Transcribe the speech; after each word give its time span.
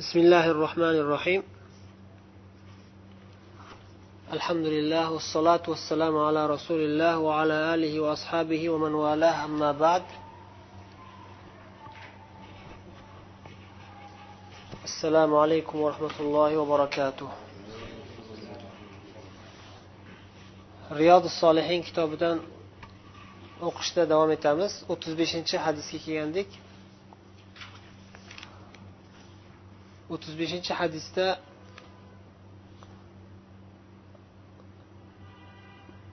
بسم 0.00 0.18
الله 0.18 0.46
الرحمن 0.50 0.96
الرحيم. 1.04 1.42
الحمد 4.32 4.66
لله 4.66 5.10
والصلاة 5.10 5.62
والسلام 5.68 6.18
على 6.18 6.46
رسول 6.46 6.80
الله 6.80 7.18
وعلى 7.18 7.74
آله 7.74 8.00
وأصحابه 8.00 8.62
ومن 8.68 8.94
والاه. 8.94 9.44
أما 9.44 9.72
بعد 9.72 10.02
السلام 14.84 15.34
عليكم 15.34 15.76
ورحمة 15.80 16.16
الله 16.20 16.50
وبركاته. 16.56 17.28
رياض 20.92 21.24
الصالحين 21.24 21.82
kitobidan 21.82 22.40
o'qishda 23.62 24.10
davom 24.10 24.30
etamiz. 24.30 24.72
O'ttiz 24.88 25.12
beshinchi 25.18 25.56
hadisga 25.58 25.98
kelgandik. 26.04 26.48
O'ttiz 30.12 30.34
beshinchi 30.40 30.72
hadisda 30.80 31.26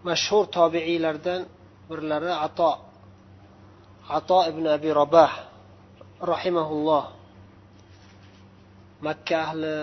mashhur 0.08 0.44
tobiiylardan 0.58 1.42
birlari 1.90 2.34
ato 2.48 2.72
ato 4.18 4.40
ibn 4.52 4.64
abi 4.78 4.90
robah 5.02 5.32
rahimaulloh 6.34 7.04
makka 9.06 9.36
ahli 9.46 9.76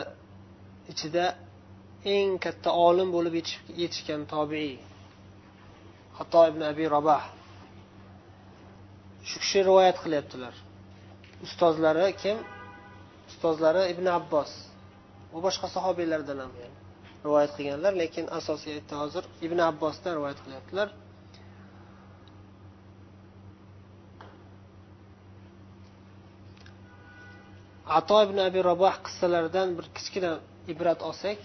ichida 0.93 1.25
eng 2.15 2.31
katta 2.45 2.71
olim 2.87 3.09
bo'lib 3.17 3.35
yetishgan 3.83 4.23
tobiiy 4.35 4.75
ato 6.23 6.41
ibn 6.51 6.61
abi 6.73 6.85
robah 6.97 7.23
shu 9.29 9.37
kishi 9.43 9.61
rivoyat 9.69 9.97
qilyaptilar. 10.05 10.55
Ustozlari 11.47 12.07
kim? 12.23 12.37
Ustozlari 13.35 13.91
ibn 13.93 14.07
abbos. 14.19 14.51
Va 15.33 15.41
boshqa 15.47 15.69
sahobiylardan 15.77 16.39
ham 16.45 16.53
rivoyat 17.25 17.53
qilganlar 17.57 17.93
lekin 18.03 18.27
asosiy 18.39 18.73
aytdi 18.79 18.95
hozir 19.03 19.25
ibn 19.47 19.59
abbosdan 19.71 20.13
rivoyat 20.19 20.41
qilyaptilar. 20.45 20.89
Ato 27.99 28.17
ibn 28.27 28.39
abi 28.47 28.61
raboh 28.71 28.95
qissalaridan 29.07 29.69
bir 29.79 29.87
kichkina 29.97 30.33
ibrat 30.73 31.01
olsak 31.09 31.39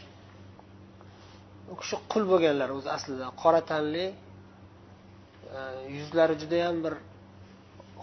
u 1.71 1.75
kishi 1.81 1.97
qul 2.11 2.23
bo'lganlar 2.31 2.69
o'zi 2.77 2.89
aslida. 2.97 3.25
Qora 3.41 3.61
tanli 3.71 4.05
e, 4.09 5.59
yuzlari 5.97 6.35
judayam 6.41 6.75
bir 6.85 6.93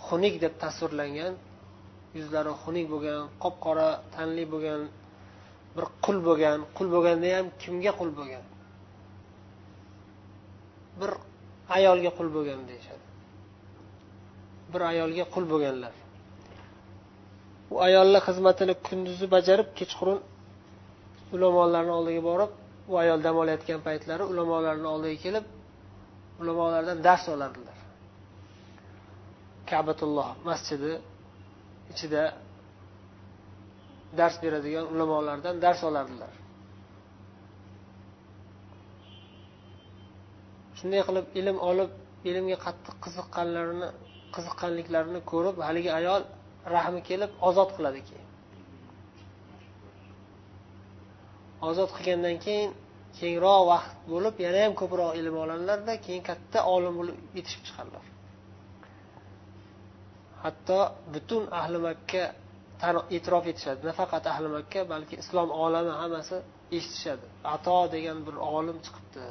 xunuk 0.06 0.34
deb 0.44 0.55
tasvirlangan. 0.62 1.34
Yuzlari 2.19 2.53
xunuk 2.62 2.86
bo'lgan 2.92 3.20
qop 3.42 3.55
qora 3.64 3.89
tanli 4.14 4.45
bo'lgan 4.53 4.81
bir 5.77 5.86
qul 6.05 6.19
bo'lgan. 6.28 6.58
Qul 6.77 6.89
bo'lganda 6.95 7.28
ham 7.36 7.47
kimga 7.62 7.92
qul 8.00 8.11
bo'lgan? 8.19 8.45
Bir 11.00 11.11
ayolga 11.77 12.11
qul 12.19 12.28
bo'lgan 12.36 12.61
deyishadi. 12.70 13.05
Bir 14.73 14.83
ayolga 14.92 15.25
qul 15.34 15.45
bo'lganlar. 15.53 15.95
U 17.73 17.77
ayolni 17.86 18.20
xizmatini 18.27 18.75
kunduzi 18.86 19.27
bajarib 19.34 19.69
kechqurun 19.78 20.19
ulamolarni 21.34 21.92
oldiga 21.98 22.23
borib 22.30 22.51
u 22.92 22.95
ayol 23.03 23.19
dam 23.27 23.36
olayotgan 23.42 23.80
paytlari 23.89 24.25
ulamolarni 24.33 24.89
oldiga 24.95 25.19
kelib 25.25 25.45
ulamolardan 26.41 26.98
dars 27.06 27.25
olardilar. 27.34 27.77
Kabatulloh 29.70 30.28
masjidi 30.48 30.92
ichida 31.92 32.23
dars 34.19 34.37
beradigan 34.42 34.87
ulamolardan 34.92 35.55
dars 35.65 35.81
olardilar. 35.89 36.33
Shunday 40.79 41.02
qilib 41.08 41.27
ilm 41.41 41.58
olib 41.70 41.91
ilmga 42.30 42.57
qattiq 42.67 42.96
qiziqqanlarini 43.05 43.89
qiziqqanliklarini 44.35 45.20
ko'rib 45.33 45.57
haligi 45.69 45.91
ayol 46.01 46.23
rahmi 46.75 47.01
kelib 47.08 47.30
ozod 47.48 47.70
qiladi 47.77 48.01
keyin. 48.08 48.29
Ozod 51.69 51.91
qilgandan 51.96 52.36
keyin 52.46 52.70
kengroq 53.19 53.63
vaqt 53.73 53.92
bo'lib 54.13 54.35
yana 54.45 54.58
ham 54.64 54.75
ko'proq 54.80 55.11
ilm 55.20 55.36
oladilarda 55.45 55.92
keyin 56.05 56.23
katta 56.29 56.58
olim 56.75 56.95
bo'lib 57.01 57.17
yetishib 57.39 57.63
chiqadilar 57.69 58.05
hatto 60.46 60.80
butun 61.14 61.42
ahli 61.61 61.79
makka 61.89 62.23
e'tirof 63.17 63.45
etishadi. 63.52 63.80
Nafaqat 63.90 64.24
ahli 64.33 64.48
makka 64.57 64.80
balki 64.92 65.14
islom 65.23 65.48
olami 65.64 65.92
hammasi 66.01 66.36
eshitishadi. 66.77 67.27
Ato 67.55 67.79
degan 67.95 68.18
bir 68.27 68.34
olim 68.57 68.79
chiqibdi. 68.86 69.24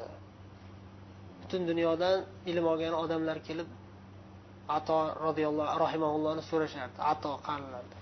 Butun 1.41 1.61
dunyodan 1.69 2.17
ilm 2.51 2.65
olgan 2.71 2.93
odamlar 3.03 3.37
kelib 3.47 3.69
ato 4.77 4.97
roziyallohu 5.25 5.75
rahimaullohni 5.85 6.43
so'rashardi. 6.51 6.97
Ato 7.13 7.31
qanilardi 7.47 7.95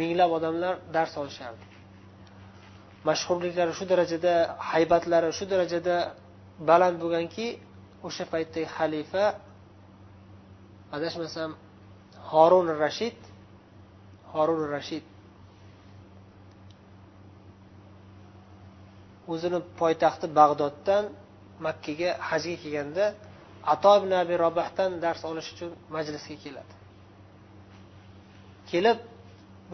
minglab 0.00 0.30
odamlar 0.38 0.74
dars 0.94 1.12
olishardi. 1.22 1.64
Mashhurliklari 3.08 3.72
shu 3.78 3.84
darajada 3.92 4.34
haybatlari 4.70 5.30
shu 5.38 5.44
darajada 5.52 5.96
baland 6.68 6.96
bo'lganki 7.02 7.46
o'sha 8.08 8.24
paytdagi 8.32 8.66
xalifa 8.76 9.24
adashmasam 10.96 11.50
horun 12.30 12.68
rashid 12.84 13.18
horun 14.32 14.62
rashid. 14.76 15.04
O'zini 19.32 19.60
poytaxti 19.80 20.26
bag'doddan 20.40 21.04
makkaga 21.66 22.10
hajga 22.28 22.56
kelganda 22.62 23.04
ato 23.72 23.90
ibn 24.00 24.10
abi 24.22 24.34
robahdan 24.44 24.90
dars 25.04 25.22
olish 25.30 25.48
uchun 25.54 25.70
majlisga 25.96 26.36
keladi. 26.44 26.74
Kelib 28.70 28.98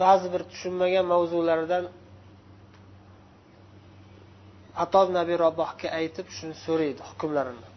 ba'zi 0.03 0.27
bir 0.33 0.41
tushunmagan 0.51 1.05
mavzularidan 1.13 1.83
ato 4.83 4.99
ibn 5.05 5.15
abi 5.23 5.35
robohga 5.45 5.87
aytib 5.99 6.27
shuni 6.35 6.55
so'raydi 6.65 7.01
hukmlarini. 7.09 7.67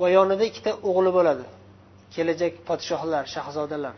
Va 0.00 0.08
yonida 0.16 0.44
ikkita 0.50 0.70
o'g'li 0.88 1.10
bo'ladi. 1.18 1.44
Kelajak 2.14 2.54
podshohlar 2.68 3.24
shahzodalar. 3.34 3.96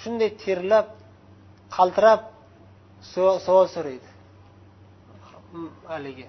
Shunday 0.00 0.30
terlab 0.42 0.86
qaltirab 1.76 2.22
savol 3.46 3.66
so'raydi. 3.76 4.08
Haligi. 5.92 6.26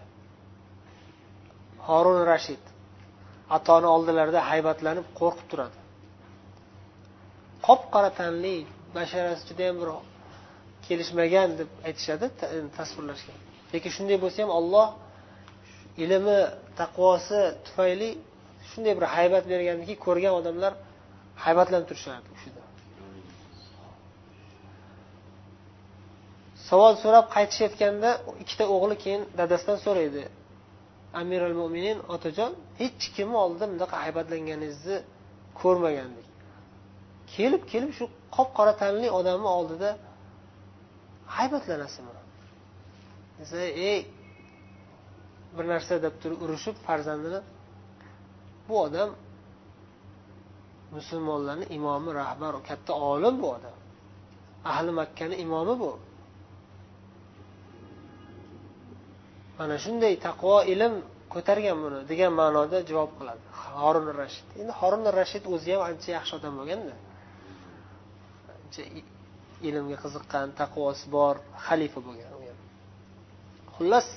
Horun 1.88 2.20
rashid 2.34 2.64
atoni 3.58 3.88
oldilarida 3.96 4.42
haybatlanib 4.50 5.08
qo'rqib 5.20 5.48
turadi. 5.52 5.78
Qop 7.68 7.82
qora 7.94 8.10
tanli 8.20 8.56
basharasi 8.96 9.44
judayam 9.50 9.76
bir 9.82 9.90
kelishmagan 10.88 11.50
deb 11.60 11.70
aytishadi 11.88 12.26
tasvirlashga 12.78 13.34
lekin 13.74 13.92
shunday 13.98 14.18
bo'lsa 14.24 14.38
ham 14.44 14.52
olloh 14.60 14.88
ilmi 16.04 16.40
taqvosi 16.80 17.42
tufayli 17.66 18.10
shunday 18.70 18.94
bir 19.00 19.06
haybat 19.16 19.44
bergandiki 19.54 19.96
ko'rgan 20.06 20.34
odamlar 20.40 20.74
haybatlanib 21.44 21.88
turishardi 21.92 22.28
o'shada 22.36 22.62
savol 26.70 26.94
so'rab 27.04 27.26
qaytishayotganda 27.36 28.10
ikkita 28.44 28.66
o'g'li 28.76 28.96
keyin 29.04 29.22
dadasidan 29.40 29.78
so'raydi. 29.86 30.24
Amir 31.22 31.42
al 31.50 31.56
mo'minin 31.62 31.98
otajon 32.16 32.52
hech 32.82 33.04
kimni 33.16 33.38
oldida 33.46 33.66
bunaqa 33.74 33.96
haybatlanganingizni 34.04 34.98
ko'rmagandik. 35.62 36.28
Kelib 37.34 37.64
kelib 37.72 37.92
shu 37.98 38.06
qop 38.36 38.50
qora 38.58 38.74
tanli 38.82 39.08
odamni 39.20 39.50
oldida 39.58 39.90
haybatlanasizmi 41.38 42.14
desa 43.40 43.58
ey 43.90 44.00
bir 45.58 45.66
narsa 45.74 45.94
deb 46.06 46.16
turib 46.22 46.40
urushib 46.46 46.76
farzandini 46.86 47.40
bu 48.68 48.76
odam 48.86 49.10
musulmonlarni 50.96 51.66
imomi 51.78 52.10
rahbar 52.22 52.54
katta 52.70 52.94
olim 53.12 53.36
bu 53.42 53.48
odam. 53.56 53.78
Ahli 54.72 54.92
makkani 55.00 55.36
imomi 55.46 55.76
bu. 55.84 55.92
Mana 59.58 59.76
shunday 59.84 60.14
taqvo 60.28 60.56
ilm 60.74 60.94
ko'targan 61.34 61.78
buni 61.84 62.00
degan 62.12 62.32
ma'noda 62.42 62.78
javob 62.90 63.12
qiladi. 63.18 63.44
Horun 63.82 64.08
rashid. 64.22 64.48
Endi 64.62 64.74
horun 64.80 65.04
rashid 65.20 65.44
o'zi 65.54 65.70
ham 65.74 65.82
ancha 65.90 66.10
yaxshi 66.18 66.34
odam 66.40 66.54
bo'lganda. 66.60 66.96
Ancha 68.64 68.82
ilmga 69.68 69.98
qiziqqan 70.04 70.48
taqvosi 70.62 71.06
bor 71.16 71.36
xalifa 71.68 72.00
bo'lgan. 72.08 72.32
Xullas 73.76 74.08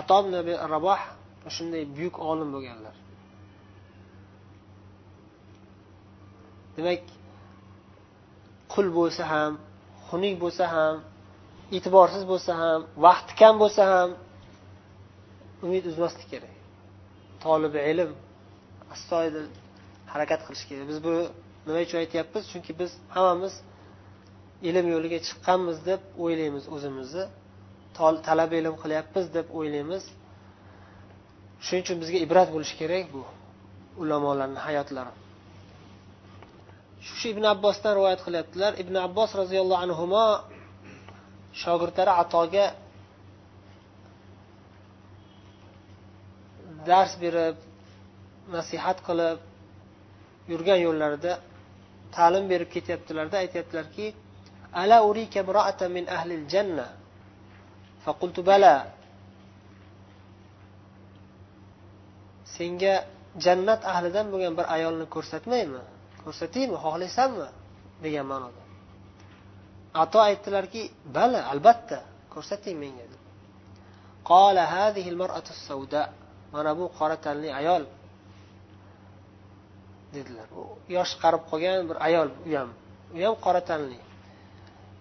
atom 0.00 0.24
raboh 0.74 1.00
shunday 1.56 1.82
buyuk 1.96 2.16
olim 2.30 2.48
bo'lganlar. 2.54 2.96
Demak 6.76 7.02
qul 8.72 8.86
bo'lsa 8.98 9.22
ham 9.32 9.52
xunuk 10.08 10.34
bo'lsa 10.44 10.64
ham 10.74 10.96
e'tiborsiz 11.76 12.22
bo'lsa 12.32 12.52
ham 12.62 12.80
vaqti 13.06 13.32
kam 13.40 13.54
bo'lsa 13.62 13.82
ham 13.92 14.10
umid 15.64 15.84
uzmaslik 15.90 16.26
kerak. 16.32 16.54
Tolibi 17.44 17.80
ilm 17.92 18.10
astoydil 18.94 19.46
harakat 20.12 20.40
qilish 20.46 20.64
kerak. 20.68 20.84
Biz 20.90 20.98
bu 21.06 21.14
nima 21.66 21.80
uchun 21.86 21.98
aytyapmiz? 22.04 22.42
Chunki 22.52 22.72
biz 22.80 22.90
hammamiz 23.14 23.54
ilm 24.68 24.86
yo'liga 24.94 25.18
chiqqanmiz 25.26 25.78
deb 25.90 26.00
o'ylaymiz 26.22 26.64
o'zimizni. 26.74 27.24
Talab 28.28 28.50
ilm 28.58 28.74
qilyapmiz 28.82 29.26
deb 29.36 29.46
o'ylaymiz. 29.58 30.04
Shuning 31.64 31.82
uchun 31.84 31.98
bizga 32.02 32.18
ibrat 32.26 32.48
bo'lishi 32.54 32.74
kerak 32.80 33.04
bu 33.14 33.22
ulamolarni 34.02 34.60
hayotlari. 34.66 35.12
Shu 37.18 37.26
ibn 37.34 37.44
abbosdan 37.54 37.92
rivoyat 37.98 38.20
qilyaptilar. 38.26 38.72
Ibn 38.82 38.94
abbos 39.06 39.30
roziyallohu 39.40 39.80
anhu 39.86 40.04
shogirdlari 41.62 42.12
atoga 42.22 42.66
dars 46.88 47.12
berib 47.22 47.56
nasihat 48.56 48.98
qilib 49.08 49.38
yurgan 50.52 50.78
yo'llarida 50.86 51.32
ta'lim 52.16 52.44
berib 52.52 52.68
ketyaptilarda 52.74 53.36
aytyaptilarki 53.44 54.06
ala 54.80 54.96
urika 55.10 55.40
min 55.96 56.04
ahlil 56.16 56.44
janna? 56.54 56.86
Faqultu 58.06 58.40
bala 58.50 58.74
senga 62.56 62.94
jannat 63.44 63.80
ahlidan 63.92 64.26
bo'lgan 64.32 64.52
bir 64.58 64.66
ayolni 64.76 65.06
ko'rsatmaymi? 65.14 65.82
Ko'rsataymi 66.24 66.76
xohlaysanmi 66.84 67.48
degan 68.04 68.26
ma'noda. 68.32 68.62
Ato 70.02 70.18
aytdilarki 70.28 70.82
bala 71.16 71.40
albatta 71.52 71.98
ko'rsating 72.34 72.76
menga. 72.82 73.06
Qola 74.30 74.64
mana 76.52 76.72
bu 76.78 76.84
qora 76.98 77.16
tanli 77.24 77.48
ayol. 77.60 77.84
Dedilar. 80.14 80.48
U 80.60 80.62
yosh 80.96 81.12
qarib 81.22 81.42
qolgan 81.50 81.82
bir 81.90 81.96
ayol 82.08 82.28
u 82.48 82.50
ham 82.58 82.70
u 83.16 83.18
ham 83.26 83.34
qora 83.44 83.60
tanli. 83.70 83.98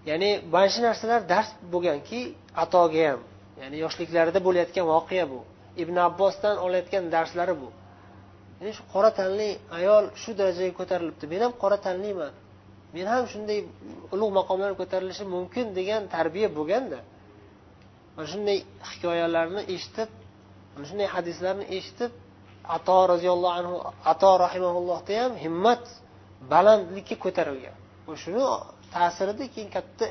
Ya'ni 0.09 0.29
mana 0.53 0.67
shu 0.73 0.79
narsalar 0.87 1.21
dars 1.33 1.49
bo'lganki 1.73 2.19
atoga 2.63 3.03
ham 3.09 3.21
ya'ni 3.61 3.77
yoshliklarida 3.85 4.39
bo'layotgan 4.47 4.85
voqea 4.93 5.25
bu. 5.31 5.39
Ibn 5.83 5.95
abbosdan 6.07 6.55
olayotgan 6.65 7.03
darslari 7.15 7.53
bu. 7.61 7.69
Ya'ni 8.59 8.71
shu 8.77 8.83
qora 8.93 9.09
tanli 9.19 9.49
ayol 9.77 10.03
shu 10.21 10.31
darajaga 10.39 10.73
ko'tarilibdi. 10.79 11.25
Men 11.31 11.41
ham 11.45 11.53
qora 11.61 11.77
tanliman 11.87 12.33
men 12.95 13.05
ham 13.13 13.23
shunday 13.33 13.59
ulug' 14.13 14.33
maqomlarga 14.39 14.77
ko'tarilishi 14.81 15.25
mumkin 15.35 15.65
degan 15.79 16.01
tarbiya 16.15 16.47
bo'lganda 16.57 16.99
mana 18.15 18.27
shunday 18.33 18.57
hikoyalarni 18.89 19.61
eshitib 19.75 20.09
mana 20.73 20.85
shunday 20.89 21.07
hadislarni 21.15 21.65
eshitib 21.77 22.11
ato 22.75 22.97
roziyallohu 23.13 23.55
anhu 23.59 23.75
ato 24.11 24.31
rahimaullohda 24.45 25.13
ham 25.21 25.33
himmat 25.45 25.83
balandlikka 26.51 27.15
ko'tarilgan. 27.25 27.75
Shuni 28.23 28.41
ta'sirida 28.95 29.45
keyin 29.53 29.69
katta 29.77 30.06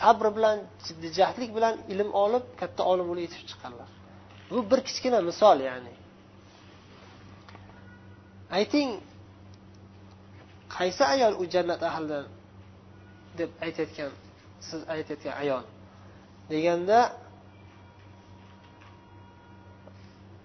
sabr 0.00 0.26
bilan 0.36 0.58
jiddiy 0.86 1.48
bilan 1.56 1.74
ilm 1.92 2.10
olib 2.24 2.44
katta 2.60 2.82
olim 2.92 3.06
bo'lib 3.10 3.22
yetishib 3.26 3.48
chiqqanlar. 3.50 3.88
Bu 4.50 4.58
bir 4.70 4.80
kichkina 4.88 5.18
misol 5.30 5.58
ya'ni. 5.68 5.94
Ayting 8.58 8.90
qaysi 10.76 11.02
ayol 11.14 11.34
u 11.42 11.44
jannat 11.54 11.82
ahlidan 11.90 12.26
deb 13.38 13.50
aytayotgan 13.64 14.12
siz 14.68 14.80
aytayotgan 14.94 15.34
ayol? 15.42 15.64
Deganda 16.52 16.98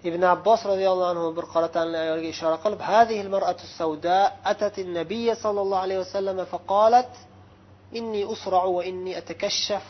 ibn 0.09 0.21
abbos 0.33 0.61
roziyallohu 0.71 1.09
anhu 1.13 1.27
bir 1.37 1.45
qora 1.53 1.69
tanli 1.75 1.97
ayolga 2.05 2.29
ishora 2.35 2.57
qilib 2.63 2.81
إني 7.96 8.32
أسرع 8.32 8.64
وإني 8.64 9.18
أتكشف 9.18 9.84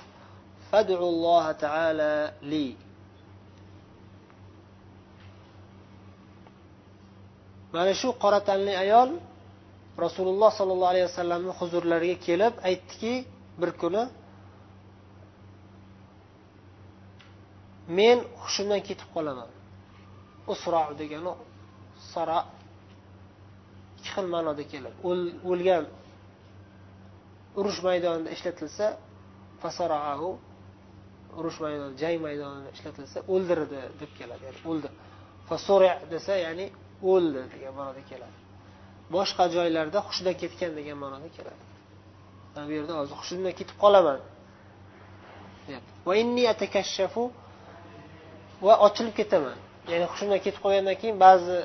فادعوا 0.73 1.11
الله 1.11 1.53
تعالى 1.53 2.13
لي 2.43 2.77
mana 7.73 7.95
shu 7.95 8.09
qora 8.23 8.41
tanli 8.49 8.75
ayol 8.85 9.11
rasululloh 10.05 10.51
sollallohu 10.59 10.91
alayhi 10.93 11.07
vasallamni 11.11 11.53
huzurlariga 11.61 12.17
kelib 12.27 12.55
aytdiki 12.69 13.13
bir 13.61 13.71
kuni 13.81 14.03
men 17.99 18.19
hushimdan 18.43 18.81
ketib 18.89 19.09
qolaman 19.15 19.51
usro 20.53 20.83
degani 21.01 21.33
sara 22.13 22.39
ikki 23.99 24.11
xil 24.15 24.27
ma'noda 24.35 24.65
keladi 24.73 24.97
o'lgan 25.51 25.85
urush 27.60 27.80
maydonida 27.88 28.30
ishlatilsa 28.36 28.86
fasaraahu 29.62 30.30
urush 31.40 31.60
maydonida 31.64 31.98
jang 32.04 32.18
maydonida 32.26 32.70
ishlatilsa 32.78 33.18
o'ldirdi 33.34 33.82
deb 34.02 34.12
keladi. 34.20 34.44
Ya'ni 34.48 34.62
o'ldi. 34.72 34.90
Fasuri 35.50 35.92
desa 36.14 36.34
ya'ni 36.46 36.66
o'ldi 37.12 37.42
degan 37.54 37.74
ma'noda 37.80 38.02
keladi. 38.12 38.38
Boshqa 39.16 39.44
joylarda 39.56 40.00
hushidan 40.08 40.36
ketgan 40.42 40.72
degan 40.80 40.98
ma'noda 41.04 41.30
keladi. 41.38 41.64
Bu 42.68 42.72
yerda 42.78 42.94
hozir 43.00 43.16
hushimdan 43.22 43.54
ketib 43.60 43.78
qolaman. 43.84 44.20
Deyapti. 45.68 45.92
Va 48.66 48.74
ochilib 48.88 49.16
ketaman. 49.20 49.58
Ya'ni 49.92 50.06
hushimdan 50.12 50.40
ketib 50.46 50.62
qolgandan 50.66 50.96
keyin 51.02 51.18
ba'zi 51.26 51.58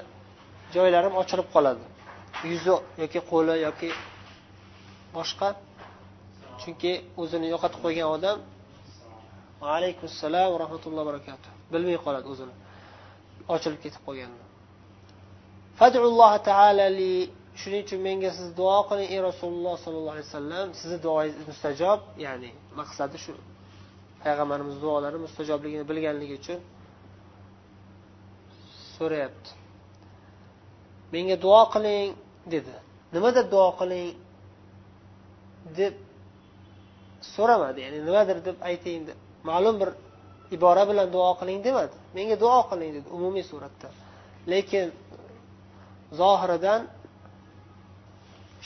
joylarim 0.76 1.14
ochilib 1.22 1.48
qoladi. 1.54 1.84
Yuzi 2.50 2.74
yoki 3.02 3.20
qo'li 3.30 3.54
yoki 3.66 3.90
boshqa 5.16 5.48
chunki 6.62 6.92
o'zini 7.22 7.46
yo'qotib 7.54 7.80
qo'ygan 7.84 8.08
odam 8.16 8.38
alaykum 9.74 10.04
assalom 10.12 10.46
va 10.52 10.58
rahmatullohi 10.64 11.06
barakatuh. 11.10 11.50
Bilmay 11.72 11.98
qoladi 12.06 12.26
o'zini. 12.32 12.54
Ochilib 13.54 13.80
ketib 13.84 14.02
qolganda 14.08 14.44
shuning 17.60 17.82
uchun 17.86 18.00
menga 18.08 18.30
siz 18.38 18.48
duo 18.60 18.78
qiling 18.88 19.08
ey 19.14 19.20
rasululloh 19.28 19.74
sollallohu 19.84 20.14
alayhi 20.16 20.28
vasallam 20.30 20.66
sizni 20.80 20.98
duoyingiz 21.06 21.44
mustajob. 21.50 22.00
Ya'ni 22.24 22.50
maqsadi 22.80 23.16
shu. 23.24 23.32
Payg'ambarimiz 24.22 24.76
duolari 24.84 25.18
mustajobligini 25.26 25.84
bilganligi 25.90 26.34
uchun 26.40 26.58
so'rayapti. 28.96 29.50
Menga 31.14 31.36
duo 31.44 31.62
qiling 31.74 32.08
dedi. 32.54 32.74
Nimada 33.14 33.40
duo 33.54 33.68
qiling? 33.80 34.08
deb 35.78 35.94
so'ramadi. 37.34 37.78
Ya'ni 37.84 37.98
nimadir 38.08 38.38
deb 38.48 38.56
ayting 38.70 39.02
deb. 39.08 39.18
Ma'lum 39.50 39.76
bir 39.80 39.90
ibora 40.56 40.84
bilan 40.90 41.08
duo 41.14 41.30
qiling 41.40 41.60
demadi. 41.68 41.96
Menga 42.16 42.36
duo 42.44 42.60
qiling 42.70 42.90
dedi 42.96 43.08
umumiy 43.16 43.44
suratda. 43.50 43.88
Lekin 44.52 44.86
zohiridan 46.20 46.80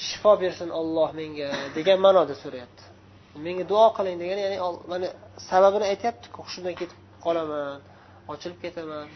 shifo 0.07 0.33
bersin 0.43 0.71
olloh 0.81 1.11
menga 1.21 1.49
degan 1.77 1.99
ma'noda 2.07 2.35
so'rayapti. 2.43 2.83
Menga 3.47 3.65
duo 3.73 3.87
qiling 3.97 4.17
degani 4.23 4.41
ya'ni 4.47 4.59
mana 4.93 5.07
sababini 5.51 5.85
aytyaptiku 5.93 6.39
hushimdan 6.47 6.75
ketib 6.81 6.99
qolaman 7.25 7.79
ochilib 8.33 8.59
ketaman. 8.65 9.07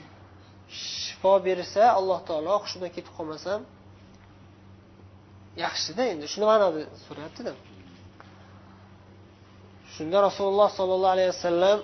Shifo 1.04 1.32
bersa 1.48 1.82
alloh 1.98 2.20
taolo 2.28 2.54
hushimdan 2.64 2.90
ketib 2.96 3.12
qolmasam 3.18 3.60
yaxshida 5.64 6.02
endi. 6.12 6.24
Shuni 6.32 6.46
ma'noda 6.50 6.80
so'rayaptida. 7.06 7.52
Shunda 9.98 10.22
rasululloh 10.22 10.70
sollallohu 10.78 11.12
alayhi 11.16 11.30
vasallam 11.34 11.78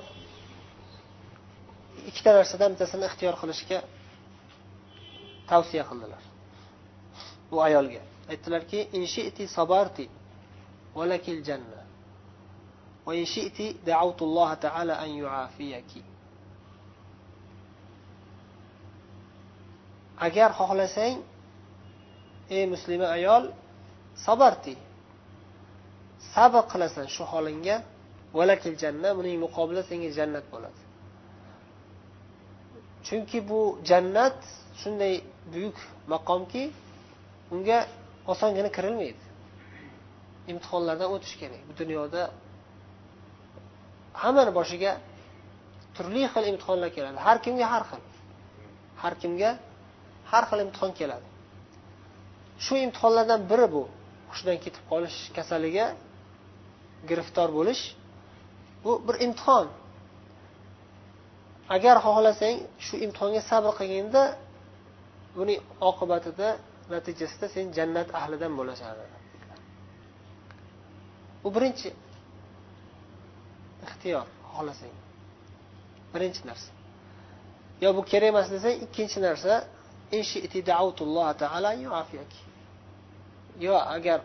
ikkita 2.08 2.30
narsadan 2.38 2.70
bittasini 2.72 3.04
ixtiyor 3.10 3.34
qilishga 3.42 3.78
tavsiya 5.50 5.84
qildilar. 5.90 6.22
Bu 7.50 7.56
ayolga. 7.66 8.02
Aytdilarki 8.32 8.80
inshiti 8.98 9.44
sabarti 9.56 10.06
valakil 10.98 11.40
janna. 11.48 11.80
Va 13.06 13.12
inshiti 13.22 13.66
ta'ala 14.64 14.94
an 15.04 15.10
yu'afiyaki. 15.22 16.02
Agar 20.26 20.50
xohlasang 20.58 21.16
ey 22.56 22.64
muslima 22.74 23.06
ayol 23.16 23.44
sabarti 24.26 24.74
sabr 26.34 26.62
qilasan 26.72 27.06
shu 27.14 27.24
holingga 27.32 27.76
valakil 28.38 28.74
janna 28.82 29.10
buning 29.18 29.36
muqobili 29.44 29.82
senga 29.90 30.10
jannat 30.18 30.46
bo'ladi. 30.52 30.80
Chunki 33.06 33.38
bu 33.50 33.60
jannat 33.90 34.38
shunday 34.80 35.14
buyuk 35.52 35.76
maqomki 36.12 36.62
unga 37.54 37.78
osongina 38.32 38.70
kirilmaydi. 38.76 39.22
Imtihonlardan 40.52 41.08
o'tish 41.14 41.34
kerak. 41.40 41.60
Bu 41.68 41.72
dunyoda 41.80 42.22
hammani 44.22 44.52
boshiga 44.58 44.92
turli 45.96 46.22
xil 46.32 46.44
imtihonlar 46.52 46.90
keladi. 46.96 47.18
Har 47.26 47.36
kimga 47.44 47.66
har 47.72 47.84
xil. 47.90 48.02
Har 49.02 49.14
kimga 49.22 49.50
har 50.30 50.44
xil 50.50 50.60
imtihon 50.66 50.92
keladi. 50.98 51.26
Shu 52.64 52.74
imtihonlardan 52.86 53.40
biri 53.50 53.66
bu. 53.74 53.82
Hushdan 54.30 54.56
ketib 54.64 54.84
qolish 54.90 55.18
kasaliga 55.36 55.86
giriftor 57.08 57.48
bo'lish 57.58 57.82
bu 58.84 58.92
bir 59.06 59.16
imtihon. 59.26 59.66
Agar 61.76 61.96
xohlasang 62.06 62.56
shu 62.86 62.94
imtihonga 63.04 63.42
sabr 63.50 63.72
qilganda 63.80 64.22
buning 65.36 65.60
oqibatida 65.90 66.48
natijasida 66.92 67.46
sen 67.54 67.66
jannat 67.76 68.08
ahlidan 68.20 68.52
bo'lasan 68.58 68.96
bu 71.42 71.48
birinchi 71.56 71.88
ixtiyor 73.86 74.24
xohlasang. 74.54 74.94
Birinchi 76.14 76.42
narsa. 76.50 76.70
Yo 77.82 77.88
bu 77.96 78.02
kerak 78.10 78.28
emas 78.32 78.48
desang 78.54 78.76
ikkinchi 78.84 79.18
narsa 79.26 79.54
yo 83.64 83.74
agar 83.96 84.20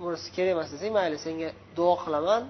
bunisi 0.00 0.28
kerak 0.36 0.50
emas 0.56 0.68
desang 0.72 0.92
mayli 0.98 1.18
senga 1.26 1.50
duo 1.76 1.94
qilaman. 2.04 2.42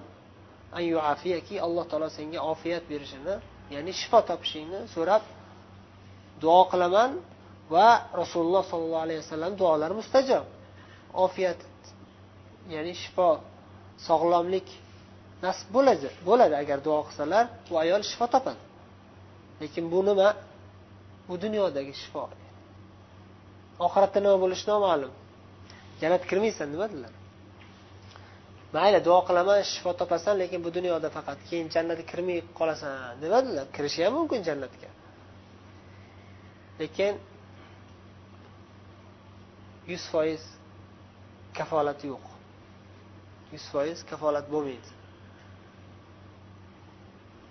Alloh 0.77 1.85
taolo 1.91 2.09
senga 2.17 2.39
ofiyat 2.53 2.83
berishini 2.91 3.35
ya'ni 3.73 3.91
shifo 3.99 4.19
topishingni 4.29 4.79
so'rab 4.95 5.23
duo 6.41 6.61
qilaman 6.71 7.11
va 7.73 7.87
rasululloh 8.21 8.63
sollallohu 8.71 9.03
alayhi 9.05 9.21
vasallam 9.23 9.51
duolari 9.61 9.93
mustajob 10.01 10.45
ofiyat 11.25 11.59
ya'ni 12.73 12.93
shifo 13.01 13.29
sog'lomlik 14.07 14.67
nasib 15.45 15.67
bo'ladi 15.75 16.07
bo'ladi 16.29 16.55
agar 16.63 16.77
duo 16.87 16.99
qilsalar 17.07 17.45
bu 17.69 17.73
ayol 17.83 18.01
shifo 18.11 18.25
topadi. 18.33 18.61
Lekin 19.61 19.85
bu 19.93 19.99
nima? 20.09 20.29
Bu 21.27 21.35
dunyodagi 21.43 21.93
shifo. 22.01 22.23
Oxiratda 23.85 24.19
nima 24.25 24.37
bo'lishi 24.43 24.65
noma'lum. 24.71 25.11
Jannatga 26.01 26.27
kirmaysan 26.31 26.67
nima 26.73 26.85
dedilar 26.91 27.18
mayli 28.75 28.99
duo 29.07 29.19
qilaman 29.27 29.59
shifo 29.71 29.91
topasan 30.01 30.35
lekin 30.41 30.59
bu 30.65 30.69
dunyoda 30.77 31.09
faqat 31.17 31.39
keyin 31.49 31.67
jannatga 31.73 32.05
kirmay 32.11 32.39
qolasan. 32.59 32.93
Demadilar 33.23 33.65
kirishi 33.75 33.99
ham 34.05 34.13
mumkin 34.19 34.41
jannatga. 34.47 34.89
Lekin 36.81 37.13
yuz 39.91 40.03
foiz 40.11 40.43
kafolat 41.57 41.99
yo'q. 42.11 42.25
Yuz 43.53 43.65
foiz 43.73 43.99
kafolat 44.11 44.45
bo'lmaydi. 44.53 44.89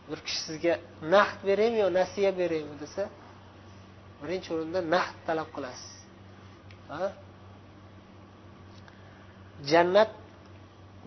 Bir 0.09 0.19
kishi 0.27 0.41
sizga 0.47 0.75
naqd 1.15 1.39
beraymi 1.49 1.79
yo 1.85 1.89
nasiya 2.01 2.31
beraymi 2.41 2.75
desa 2.83 3.03
birinchi 4.21 4.49
o'rinda 4.55 4.81
naqd 4.95 5.17
talab 5.27 5.49
qilasiz. 5.57 5.93
Jannat 9.71 10.11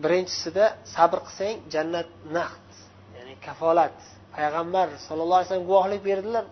birinchisida 0.02 0.64
sabr 0.94 1.18
qilsang 1.26 1.56
jannat 1.74 2.08
naqd 2.36 2.68
ya'ni 3.16 3.34
kafolat. 3.46 3.98
Payg'ambar 4.36 4.88
sallallohu 5.06 5.38
alayhi 5.38 5.48
vasallam 5.48 5.68
guvohlik 5.70 6.00
berdilar. 6.08 6.44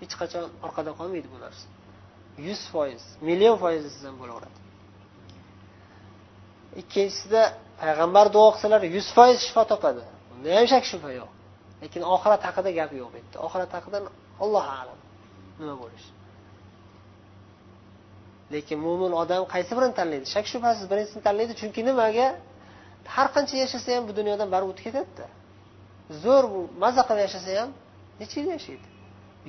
Hech 0.00 0.14
qachon 0.20 0.44
orqada 0.66 0.90
qolmaydi 0.98 1.28
bu 1.34 1.38
narsa. 1.44 1.66
Yuz 2.46 2.62
foiz 2.72 3.02
million 3.28 3.56
foiz 3.62 3.80
desangiz 3.86 4.18
bo'laveradi. 4.22 4.58
Ikkinchisida 6.80 7.42
payg'ambar 7.82 8.26
duo 8.34 8.48
qilsalar 8.54 8.80
yuz 8.96 9.08
foiz 9.16 9.38
shifo 9.46 9.62
topadi. 9.72 10.02
Bunda 10.30 10.48
ham 10.58 10.66
shak 10.72 10.84
shubha 10.90 11.10
yo'q. 11.20 11.30
Lekin 11.82 12.02
oxirat 12.14 12.42
haqida 12.48 12.70
gap 12.78 12.90
yo'q. 13.00 13.08
Bu 13.12 13.16
yerda 13.20 13.38
oxirat 13.46 13.70
haqida 13.76 13.98
alloh 14.44 14.66
alam. 14.80 14.98
Nima 15.60 15.74
bo'lishi? 15.82 16.10
Lekin 18.54 18.78
mo'min 18.86 19.12
odam 19.22 19.42
qaysi 19.54 19.72
birini 19.76 19.94
tanlaydi? 20.00 20.26
Shak 20.34 20.46
shubhasiz 20.52 20.84
birinchisini 20.90 21.22
tanlaydi 21.28 21.52
chunki 21.60 21.80
nimaga? 21.88 22.26
Har 23.14 23.28
qancha 23.34 23.56
yashasa 23.64 23.88
ham 23.96 24.04
bu 24.08 24.12
dunyodan 24.18 24.48
baribir 24.54 24.72
o'tib 24.72 24.84
ketadida. 24.86 25.26
Zo'r 26.22 26.44
bu 26.52 26.60
maza 26.82 27.02
qilib 27.08 27.22
yashasa 27.26 27.50
ham 27.60 27.70
necha 28.20 28.36
yil 28.40 28.48
yashaydi? 28.56 28.86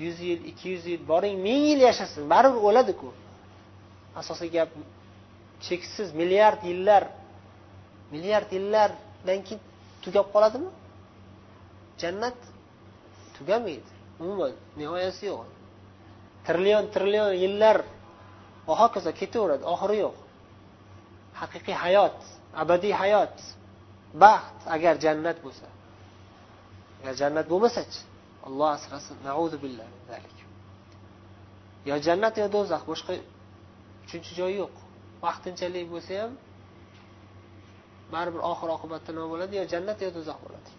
Yuz 0.03 0.17
yil 0.27 0.41
ikki 0.51 0.65
yuz 0.73 0.83
yil 0.91 1.01
boring 1.11 1.35
ming 1.47 1.63
yil 1.71 1.81
yashasin 1.89 2.23
baribir 2.33 2.61
o'ladiku. 2.69 3.09
Asosiy 4.21 4.49
gap 4.55 4.69
cheksiz 5.65 6.09
milliard 6.19 6.61
yillar 6.69 7.03
milliard 8.13 8.49
yillardan 8.57 9.39
keyin 9.47 9.61
tugab 10.03 10.27
qoladimi? 10.33 10.69
Jannat 12.01 12.37
tugamaydi 13.35 13.89
umuman 14.21 14.53
nihoyasi 14.79 15.23
yo'q. 15.31 15.47
Trillion 16.47 16.85
trillion 16.93 17.31
yillar 17.43 17.77
va 18.69 18.75
hokazo 18.81 19.11
ketaveradi 19.19 19.63
oxiri 19.73 19.97
yo'q. 20.03 20.17
Haqiqiy 21.41 21.77
hayot 21.83 22.19
abadiy 22.61 22.93
hayot 23.01 23.37
baxt 24.23 24.61
agar 24.75 24.95
jannat 25.05 25.37
bo'lsa. 25.45 25.67
Agar 26.99 27.13
jannat 27.21 27.45
bo'lmasachi 27.51 27.99
alloh 28.47 28.69
asrasin 28.77 29.17
yo 31.89 31.95
jannat 32.05 32.33
yo 32.41 32.47
do'zax 32.55 32.81
boshqa 32.91 33.13
uchinchi 34.03 34.31
joy 34.39 34.51
yo'q. 34.61 34.75
Vaqtinchalik 35.25 35.85
bo'lsa 35.93 36.13
ham 36.21 36.31
baribir 38.13 38.41
oxir 38.51 38.69
oqibatda 38.77 39.09
nima 39.15 39.27
bo'ladi? 39.33 39.53
Yo 39.61 39.65
jannat 39.73 39.97
yo 40.05 40.09
do'zax 40.17 40.37
bo'ladi. 40.45 40.69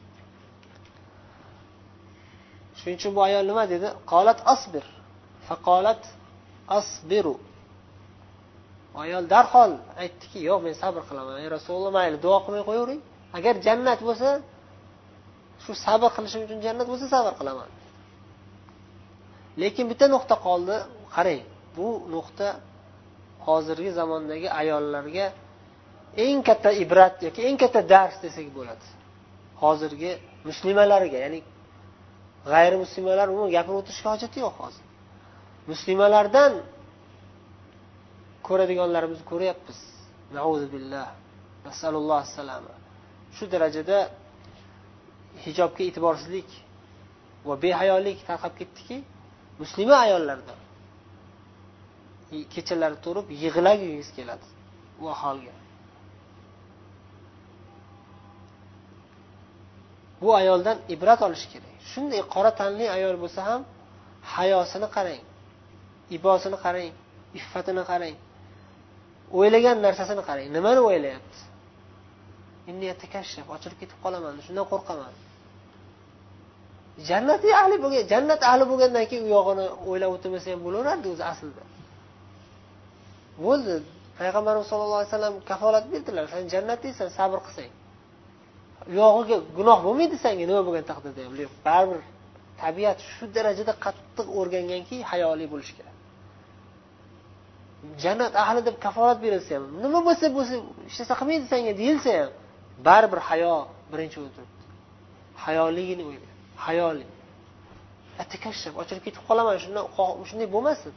Shuning 2.79 2.97
uchun 3.01 3.13
bu 3.17 3.21
ayol 3.29 3.45
nima 3.51 3.65
dedi? 3.75 3.89
Qolat 4.13 4.39
asbir. 4.55 4.85
Faqolat 5.49 6.03
asbiru. 6.79 7.35
Ayol 9.03 9.25
darhol 9.35 9.73
aytdiki 10.03 10.39
yo'q 10.49 10.61
men 10.67 10.75
sabr 10.83 11.03
qilaman 11.09 11.37
ey 11.43 11.49
rasululloh 11.57 11.93
mayli 11.99 12.17
duo 12.25 12.39
qilmay 12.45 12.63
qo'yavering. 12.69 13.01
Agar 13.39 13.55
jannat 13.67 14.01
bo'lsa 14.09 14.29
shu 15.65 15.73
sabr 15.87 16.09
qilishim 16.17 16.41
uchun 16.47 16.59
jannat 16.67 16.87
bo'lsa 16.93 17.07
sabr 17.15 17.33
qilaman. 17.41 17.69
Lekin 19.63 19.85
bitta 19.91 20.07
nuqta 20.15 20.35
qoldi. 20.47 20.77
Qarang 21.15 21.43
bu 21.77 21.89
nuqta 22.15 22.49
hozirgi 23.47 23.91
zamondagi 23.99 24.49
ayollarga 24.61 25.27
eng 26.25 26.39
katta 26.49 26.71
ibrat 26.83 27.15
yoki 27.27 27.41
eng 27.49 27.57
katta 27.63 27.81
dars 27.93 28.17
desak 28.25 28.47
bo'ladi. 28.59 28.87
Hozirgi 29.63 30.11
muslimalarga 30.49 31.19
ya'ni 31.25 31.41
g'ayrimuslimalar 32.53 33.27
umuman 33.33 33.51
gapirib 33.57 33.79
o'tirishga 33.81 34.09
hojati 34.15 34.39
yo'q 34.45 34.55
hozir. 34.63 34.85
Muslimalardan 35.73 36.53
ko'radiganlarimizni 38.51 39.25
ko'ryapmiz. 39.33 39.79
Billah. 40.75 41.09
Nasalulloh 41.67 42.23
salama 42.37 42.75
shu 43.37 43.45
darajada 43.53 43.99
hijobga 45.45 45.83
e'tiborsizlik 45.89 46.51
va 47.49 47.55
behayolik 47.65 48.19
tarqab 48.29 48.53
ketdiki 48.61 48.97
muslima 49.61 49.97
ayollarda 50.07 50.55
kechalari 52.55 52.97
turib 53.05 53.27
yig'lagingiz 53.45 54.09
keladi 54.17 54.47
u 55.03 55.05
aholga. 55.15 55.55
Bu 60.21 60.29
ayoldan 60.41 60.79
ibrat 60.95 61.21
olish 61.27 61.47
kerak. 61.53 61.75
Shunday 61.91 62.21
qora 62.35 62.51
tanli 62.61 62.87
ayol 62.97 63.17
bo'lsa 63.23 63.41
ham 63.49 63.63
hayosini 64.35 64.89
qarang 64.97 65.23
ibosini 66.17 66.59
qarang 66.65 66.91
iffatini 67.39 67.83
qarang. 67.91 68.17
O'ylagan 69.39 69.77
narsasini 69.87 70.23
qarang. 70.29 70.49
Nimani 70.57 70.81
o'ylayapti 70.89 71.39
ochilib 73.55 73.79
ketib 73.83 73.99
qolaman 74.05 74.35
shundan 74.47 74.67
qo'rqaman. 74.73 75.13
Jannat 77.09 77.43
ahli 77.61 77.77
bo'lgan 77.85 78.05
jannat 78.13 78.43
ahli 78.51 78.65
bo'lgandan 78.71 79.05
keyin 79.11 79.25
u 79.29 79.31
yog'ini 79.37 79.67
o'ylab 79.89 80.11
o'tirmasa 80.17 80.47
ham 80.53 80.61
bo'laverardi 80.67 81.07
o'zi 81.13 81.25
aslida. 81.33 81.63
Bo'ldi. 83.45 83.75
Payg'ambarimiz 84.19 84.67
sallallohu 84.71 85.01
alayhi 85.01 85.13
vasallam 85.13 85.35
kafolat 85.51 85.85
berdilar. 85.93 86.25
San 86.35 86.45
jannatdaysan 86.55 87.09
sabr 87.19 87.39
qilsang. 87.47 87.73
U 88.91 88.93
yog'iga 89.03 89.37
gunoh 89.59 89.79
bo'lmaydi 89.87 90.17
sanga 90.25 90.45
nima 90.51 90.63
bo'lgan 90.67 90.85
taqdirda 90.91 91.21
ham? 91.27 91.33
Baribir 91.67 92.01
tabiat 92.63 92.99
shu 93.13 93.25
darajada 93.37 93.73
qattiq 93.85 94.27
o'rganganki 94.39 94.97
hayoli 95.11 95.47
bo'lishi 95.53 95.75
kerak 95.79 95.97
jannat 98.03 98.33
ahli 98.43 98.61
deb 98.69 98.77
kafolat 98.85 99.19
berilsa 99.25 99.53
ham 99.57 99.65
nima 99.85 99.99
bo'lsa 100.09 100.27
bo'lsa 100.37 100.55
hech 100.89 100.97
narsa 101.01 101.15
qilmaydi 101.21 101.47
senga 101.53 101.73
deyilsa 101.81 102.11
ham 102.19 102.31
baribir 102.87 103.21
hayo 103.29 103.55
birinchi 103.93 104.17
o'rinda 104.21 104.43
hayoligini 105.45 106.03
o'yla 106.09 106.29
hayoli. 106.67 107.07
E, 108.19 108.23
Atakashshab 108.23 108.75
ochilib 108.83 109.03
ketib 109.07 109.23
qolaman 109.29 109.57
shundan 109.65 109.85
shunday 110.31 110.49
bo'lmasin. 110.55 110.93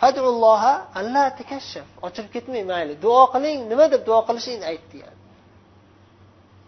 Fadulloha 0.00 0.72
alla 1.00 1.24
takashshaf 1.40 1.88
ochilib 2.06 2.30
ketmang 2.36 2.66
mayli. 2.72 2.94
Duo 3.04 3.22
qiling 3.34 3.58
nima 3.72 3.86
deb 3.94 4.02
duo 4.08 4.20
qilishingni 4.28 4.64
aytdi 4.72 4.96
yani. 5.04 5.18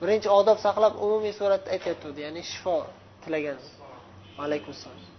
Birinchi 0.01 0.29
odob 0.39 0.59
saqlab 0.67 0.93
umumiy 1.05 1.33
suratda 1.41 1.69
aytyapti 1.75 2.21
ya'ni 2.27 2.43
shifo 2.53 2.77
tilagan. 3.23 3.59
Alaykum 4.45 4.71
assalom 4.77 5.12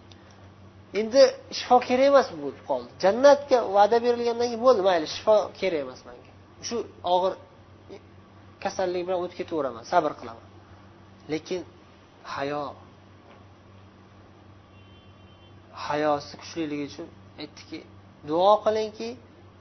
endi 1.00 1.22
shifo 1.58 1.78
kerak 1.88 2.08
emas 2.12 2.28
bo'lib 2.44 2.62
qoldi 2.70 2.90
jannatga 3.04 3.58
va'da 3.76 3.98
berilgandan 4.06 4.48
keyin 4.50 4.62
bo'ldi 4.68 4.82
mayli 4.90 5.08
shifo 5.16 5.36
kerak 5.60 5.80
emas 5.86 6.02
manga. 6.08 6.32
Shu 6.68 6.78
og'ir 7.14 7.34
kasallik 8.64 9.04
bilan 9.08 9.20
o'tib 9.24 9.38
ketaveraman 9.42 9.84
sabr 9.94 10.12
qilaman. 10.20 10.48
Lekin 11.34 11.62
hayo 12.36 12.64
hayosi 15.88 16.34
kuchliligi 16.42 16.86
uchun 16.92 17.08
aytdiki 17.42 17.78
duo 18.30 18.52
qilingki 18.66 19.10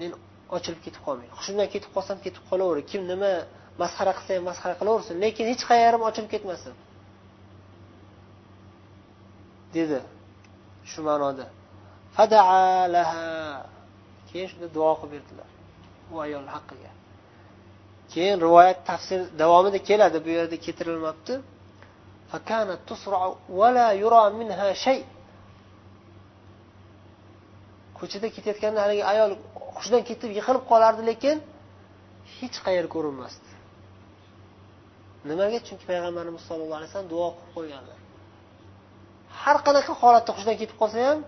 men 0.00 0.10
ochilib 0.56 0.80
ketib 0.86 1.02
qolmay 1.06 1.28
hushimdan 1.38 1.68
ketib 1.74 1.90
qolsam 1.96 2.18
ketib 2.24 2.44
qolaver 2.50 2.78
kim 2.90 3.02
nima 3.12 3.32
masxara 3.82 4.12
qilsa 4.18 4.30
ham 4.36 4.44
masxara 4.50 4.74
qilaversin 4.80 5.14
lekin 5.24 5.44
hech 5.52 5.62
qayerim 5.70 6.02
ochilib 6.08 6.30
ketmasin 6.34 6.74
dedi. 9.76 9.98
Shu 10.90 11.00
ma'noda. 11.08 11.46
Keyin 14.28 14.46
shunda 14.50 14.68
duo 14.76 14.92
qilib 15.00 15.12
berdilar. 15.14 15.48
U 16.12 16.14
ayol 16.24 16.46
haqqiga 16.54 16.90
keyin 18.12 18.36
rivoyat 18.46 18.78
tafsir 18.90 19.20
davomida 19.42 19.78
keladi. 19.88 20.18
Bu 20.24 20.30
yerda 20.38 20.56
keltirilmabdi. 20.66 21.34
Ko'chada 27.98 28.28
ketayotganda 28.36 28.80
haligi 28.84 29.04
ayol 29.12 29.32
hushidan 29.76 30.02
ketib 30.08 30.30
yiqilib 30.38 30.64
qolardi 30.72 31.02
lekin 31.10 31.36
hech 32.36 32.56
qayer 32.66 32.86
ko'rinmasdi. 32.94 33.50
Nimaga? 35.30 35.58
Chunki 35.66 35.84
payg'ambarimiz 35.90 36.42
sollallohu 36.48 36.78
alayhi 36.80 36.90
vasallam 36.90 37.10
duo 37.14 37.26
qilib 37.36 37.52
qo'yganlar. 37.56 37.98
Har 39.42 39.56
qanaqa 39.66 39.92
holatda 40.02 40.30
hushidan 40.36 40.56
ketib 40.60 40.76
qolsa 40.82 40.98
ham 41.08 41.18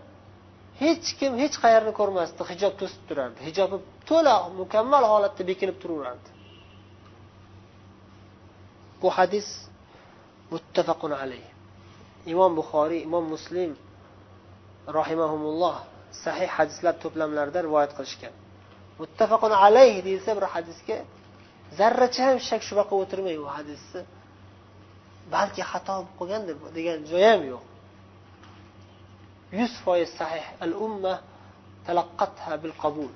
hech 0.83 1.07
kim 1.19 1.33
hech 1.43 1.57
qayerni 1.65 1.93
ko'rmasdi. 2.01 2.41
Hijob 2.51 2.73
to'sib 2.81 3.03
turardi. 3.09 3.39
Hijobi 3.49 3.77
to'la 4.09 4.35
mukammal 4.61 5.05
holatda 5.13 5.43
bekinib 5.51 5.77
turaverardi. 5.83 6.29
Bu 9.01 9.09
hadis 9.19 9.49
muttafaqun 10.55 11.13
alayh. 11.23 11.47
Imom 12.33 12.53
buxoriy 12.59 13.01
imom 13.09 13.25
muslim 13.35 13.71
rahimahumulloh 14.99 15.77
sahih 16.25 16.49
hadislar 16.57 16.95
to'plamlarida 17.03 17.61
rivoyat 17.67 17.93
qilishgan. 17.99 18.35
Muttafaqun 19.03 19.53
alayh 19.67 19.95
deyilsa 20.07 20.31
bir 20.39 20.47
hadisga 20.55 20.97
zarracha 21.79 22.23
ham 22.29 22.39
shak 22.49 22.63
shubha 22.69 22.85
qilib 22.89 23.03
o'tirmang 23.05 23.39
u 23.45 23.49
hadisni 23.57 24.03
balki 25.35 25.63
xato 25.71 25.93
bo'lib 25.97 26.13
qolgandir 26.21 26.55
deb 26.63 26.73
degan 26.79 26.99
joyi 27.11 27.27
ham 27.33 27.43
yo'q. 27.53 27.65
Yuz 29.59 29.73
foiz 29.85 30.11
sahih 30.21 30.47
al 30.65 30.73
umma 30.87 31.15
talaqqatha 31.87 32.53
bil 32.63 32.75
qabul 32.83 33.13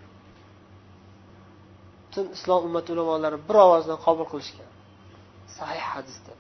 butun 2.19 2.33
islom 2.37 2.65
ummati 2.69 2.93
ulamolari 2.93 3.39
bir 3.49 3.57
ovozdan 3.67 3.99
qabul 4.07 4.27
qilishgan. 4.33 4.71
Sahih 5.59 5.85
hadisda. 5.93 6.33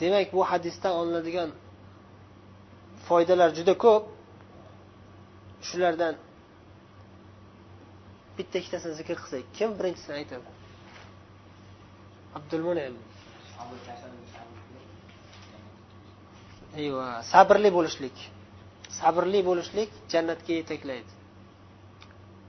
Demak 0.00 0.32
bu 0.32 0.40
hadisdan 0.50 0.92
olinadigan 1.00 1.50
foydalar 3.08 3.50
juda 3.58 3.74
ko'p. 3.84 4.04
Shulardan 5.68 6.14
bitta 8.36 8.56
ikkitasini 8.60 8.94
zikr 9.00 9.16
qilsak 9.22 9.44
kim 9.56 9.70
birinchisini 9.78 10.14
aytadi? 10.20 10.48
Abdulmunim. 12.38 12.94
Ayva 16.78 17.06
sabrli 17.32 17.70
bo'lishlik. 17.76 18.16
Sabrli 19.00 19.40
bo'lishlik 19.48 19.90
jannatga 20.12 20.52
yetaklaydi. 20.60 21.12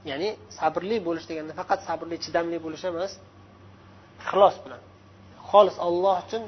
Ya'ni 0.10 0.30
sabrli 0.60 0.98
bo'lish 1.08 1.26
deganda 1.30 1.54
faqat 1.60 1.80
sabrli 1.88 2.18
chidamli 2.26 2.58
bo'lish 2.66 2.84
emas. 2.92 3.12
Ixlos 4.24 4.56
bilan. 4.64 4.82
Xolis 5.50 5.78
olloh 5.88 6.18
uchun 6.26 6.44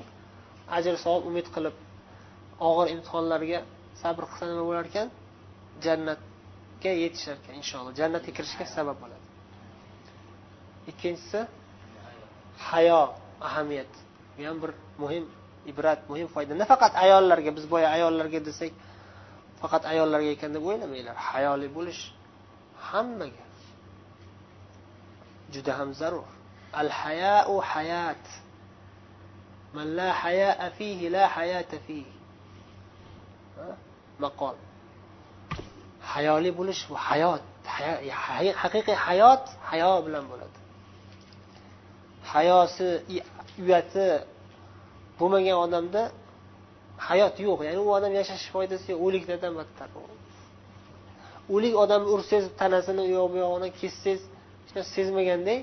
ajr 0.77 0.93
savob 1.03 1.23
umid 1.29 1.47
qilib 1.55 1.75
og'ir 2.67 2.87
imtihonlarga 2.95 3.59
sabr 4.01 4.23
qilsa 4.29 4.45
nima 4.51 4.63
bo'lar 4.69 4.85
ekan? 4.91 5.07
Jannatga 5.85 6.91
yetishar 7.03 7.35
ekan 7.41 7.53
inshaalloh. 7.61 7.93
Jannatga 8.01 8.31
kirishga 8.37 8.65
sabab 8.75 8.97
bo'ladi. 9.03 9.25
Ikkinchisi 10.91 11.39
hayo 12.69 13.01
ahamiyat. 13.47 13.91
Bu 14.35 14.41
ham 14.47 14.57
bir 14.63 14.71
muhim 15.01 15.25
ibrat 15.65 16.09
muhim 16.09 16.27
foyda. 16.27 16.55
Nafaqat 16.55 16.93
ayollarga 16.95 17.51
biz 17.57 17.65
boya 17.71 17.89
ayollarga 17.89 18.39
desak 18.45 18.71
faqat 19.61 19.83
ayollarga 19.91 20.29
ekan 20.35 20.51
deb 20.55 20.63
o'ylamanglar 20.69 21.15
hayoli 21.29 21.67
bo'lish 21.77 22.01
hammaga 22.89 23.45
juda 25.53 25.71
ham 25.79 25.89
zarur. 25.93 26.27
Al 26.73 26.89
hayau 26.89 27.61
hayat. 27.73 28.25
Man 29.73 29.87
la 29.99 30.09
hayaa 30.13 30.69
fihi 30.77 31.09
la 31.09 31.27
hayata 31.27 31.77
fihi. 31.85 32.13
Maqol. 34.19 34.55
Hayoli 36.13 36.51
bo'lish 36.59 36.81
bu 36.89 36.95
hayot. 37.07 37.43
Haqiqiy 38.61 38.97
hayot 39.07 39.45
hayo 39.69 39.91
bilan 40.05 40.23
bo'ladi. 40.31 40.57
Hayosi 42.33 42.87
uyati 43.61 44.05
bo'lmagan 45.19 45.57
odamda 45.65 46.01
hayot 47.07 47.35
yo'q. 47.47 47.59
Ya'ni 47.67 47.81
u 47.87 47.89
odam 47.97 48.13
yashash 48.19 48.45
foydasi 48.53 48.85
yo'q 48.91 49.01
o'liklardan 49.05 49.53
battar. 49.59 49.89
O'lik 51.55 51.73
odamni 51.83 52.09
ursangiz 52.15 52.47
tanasini 52.61 53.01
u 53.07 53.09
yoq 53.17 53.27
bu 53.33 53.37
yog'ini 53.45 53.69
kessangiz 53.81 54.21
hech 54.65 54.73
narsa 54.75 54.91
sezmaganday 54.97 55.59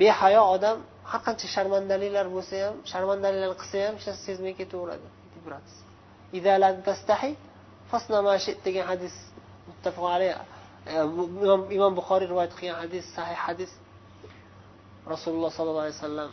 behayo 0.00 0.42
odam 0.54 0.76
har 1.10 1.20
qancha 1.26 1.46
sharmandaliklar 1.54 2.26
bo'lsa 2.36 2.54
ham 2.64 2.74
sharmandaliklarni 2.92 3.56
qilsa 3.62 3.76
ham 3.86 3.94
hech 3.98 4.06
narsa 4.08 4.22
sezmay 4.28 4.54
ketaveradi. 4.60 5.08
Degan 8.66 8.86
hadis 8.92 9.14
muttafaq 9.68 10.06
alayh 10.16 10.32
e, 10.92 10.96
imom 11.76 11.92
buxoriy 11.98 12.28
rivoyat 12.32 12.52
qilgan 12.58 12.78
hadis 12.82 13.04
sahih 13.16 13.38
hadis 13.46 13.70
rasululloh 15.12 15.50
sollallohu 15.56 15.84
alayhi 15.86 15.98
vasallam 16.00 16.30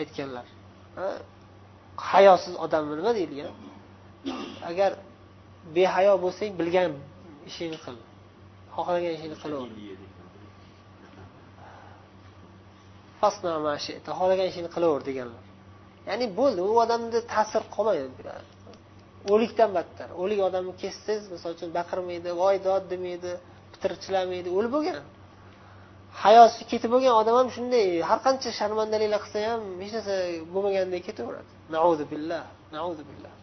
aytganlar. 0.00 0.46
Hayosiz 2.10 2.54
odamni 2.64 2.94
nima 3.00 3.12
deyilgan 3.18 3.52
agar 4.70 4.90
behayo 5.76 6.14
bo'lsang 6.24 6.50
bilgan 6.60 6.90
ishingni 7.50 7.78
qil. 7.84 7.96
Xohlagan 8.74 9.12
ishingni 9.16 9.36
qilaver. 9.42 9.70
Xohlagan 14.18 14.46
ishingni 14.50 14.70
qilaver 14.76 15.02
deganlar. 15.08 15.42
Ya'ni 16.08 16.26
bo'ldi 16.38 16.60
u 16.70 16.72
odamda 16.84 17.18
ta'sir 17.32 17.62
qolmaydi 17.74 18.08
o'likdan 19.32 19.70
battar. 19.76 20.08
O'lik 20.22 20.40
odamni 20.48 20.72
kessangiz 20.82 21.24
misol 21.34 21.50
uchun 21.56 21.70
baqirmaydi 21.78 22.30
voy 22.42 22.56
dod 22.68 22.84
demaydi 22.92 23.30
pitirchilamaydi 23.72 24.48
o'lib 24.56 24.72
bo'lgan. 24.76 24.98
Hayosi 26.24 26.62
ketib 26.70 26.90
bo'lgan 26.94 27.14
odam 27.20 27.34
ham 27.40 27.48
shunday 27.56 27.86
har 28.08 28.18
qancha 28.26 28.50
sharmandaliklar 28.58 29.20
qilsa 29.24 29.38
ham 29.50 29.62
hech 29.82 29.92
narsa 29.96 30.14
bo'lmagandek 30.54 31.02
ketaveradi. 31.08 31.50
Nauzu 31.76 32.04
billah 32.12 32.44
billah. 33.10 33.34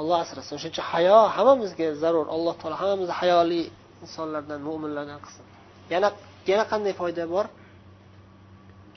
Alloh 0.00 0.18
asrasin. 0.24 0.52
O'shaning 0.56 0.74
uchun 0.74 0.86
hayo 0.92 1.18
hammamizga 1.36 1.86
zarur. 2.02 2.26
Alloh 2.36 2.54
taolo 2.60 2.76
hammamizni 2.82 3.14
hayoli 3.20 3.62
insonlardan 4.04 4.60
mo'minlardan 4.68 5.18
qilsin. 5.24 5.44
Yana 5.92 6.08
yana 6.50 6.64
qanday 6.72 6.92
foyda 7.00 7.24
bor? 7.34 7.46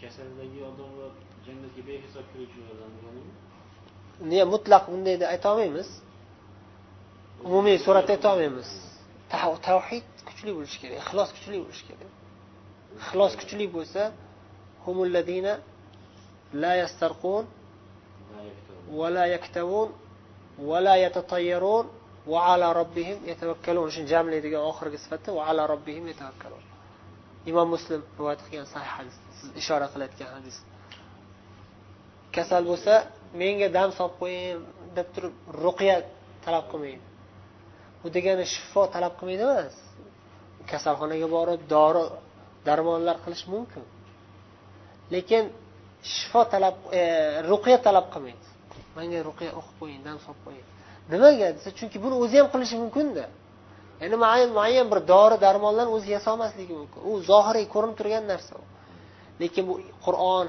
Kasaldagi 0.01 0.60
odamlar 0.69 1.12
jannatga 1.45 1.82
behisob 1.89 2.25
kiruvchilardan 2.32 2.91
mutlaq 4.53 4.84
bunday 4.91 5.15
deb 5.21 5.29
aytolmaymiz 5.36 5.89
umumiy 7.47 7.77
suratda 7.86 8.12
aytolmaymiz 8.17 8.69
tavhid 9.29 10.05
kuchli 10.27 10.51
bo'lishi 10.57 10.77
kerak 10.81 10.97
ixlos 11.03 11.29
kuchli 11.35 11.57
bo'lishi 11.63 11.83
kerak. 11.89 12.11
Ixlos 13.01 13.33
kuchli 13.39 13.65
bo'lsa 13.75 14.03
humulladina 14.85 15.53
la 16.61 16.73
yastarqun 16.81 17.43
va 18.99 19.07
la 19.15 19.25
yaktavun 19.35 19.89
va 20.69 20.79
la 20.85 20.95
yatatayyarun 21.05 21.85
va 22.31 22.39
ala 22.53 22.67
robbihim 22.79 23.17
yatavakkalun. 23.31 23.87
Shuni 23.93 24.07
jamlaydigan 24.13 24.63
oxirgi 24.71 24.97
sifati 25.03 25.29
va 25.37 25.43
ala 25.49 25.63
robbihim 25.73 26.05
yatavakkalun. 26.11 26.63
Imom 27.49 27.67
muslim 27.75 28.01
rivoyat 28.17 28.41
qilgan 28.45 28.67
sahih 28.73 28.91
hadis 28.97 29.15
siz 29.39 29.49
ishora 29.61 29.87
qilayotgan 29.93 30.29
hadis. 30.37 30.57
Kasal 32.35 32.63
bo'lsa 32.71 32.93
menga 33.41 33.67
dam 33.77 33.89
solib 33.97 34.15
qo'ying 34.21 34.57
deb 34.97 35.07
turib 35.13 35.33
ruqya 35.63 35.95
talab 36.45 36.65
qilmang 36.71 37.09
bu 38.01 38.07
degani 38.15 38.45
shifo 38.53 38.81
talab 38.93 39.13
qilmaydi 39.19 39.43
emas 39.49 39.75
kasalxonaga 40.71 41.27
borib 41.35 41.62
dori 41.75 42.03
darmonlar 42.67 43.17
qilish 43.25 43.45
mumkin. 43.53 43.83
Lekin 45.13 45.43
shifo 46.13 46.41
talab 46.53 46.75
e, 46.99 47.01
ruqya 47.49 47.77
talab 47.88 48.05
qilmaydi. 48.13 48.45
Manga 48.95 49.19
ruqya 49.29 49.49
o'qib 49.59 49.75
qo'ying 49.81 50.01
dam 50.07 50.17
solib 50.25 50.41
qo'ying. 50.45 50.67
Nimaga? 51.12 51.47
Desa 51.57 51.69
chunki 51.77 51.97
buni 52.03 52.15
o'zi 52.23 52.35
ham 52.39 52.47
qilishi 52.53 52.75
mumkinda 52.83 53.25
ya'ni 54.01 54.15
muayyan 54.57 54.88
bir 54.91 54.99
dori 55.13 55.38
darmonlarni 55.45 55.91
o'zi 55.97 56.09
yasolmasligi 56.17 56.73
mumkin. 56.81 56.99
U 57.09 57.12
zohiriy 57.29 57.65
ko'rinib 57.73 57.95
turgan 57.99 58.23
narsa 58.31 58.53
u. 58.62 58.63
Lekin 59.41 59.63
bu 59.69 59.73
qur'on 60.05 60.47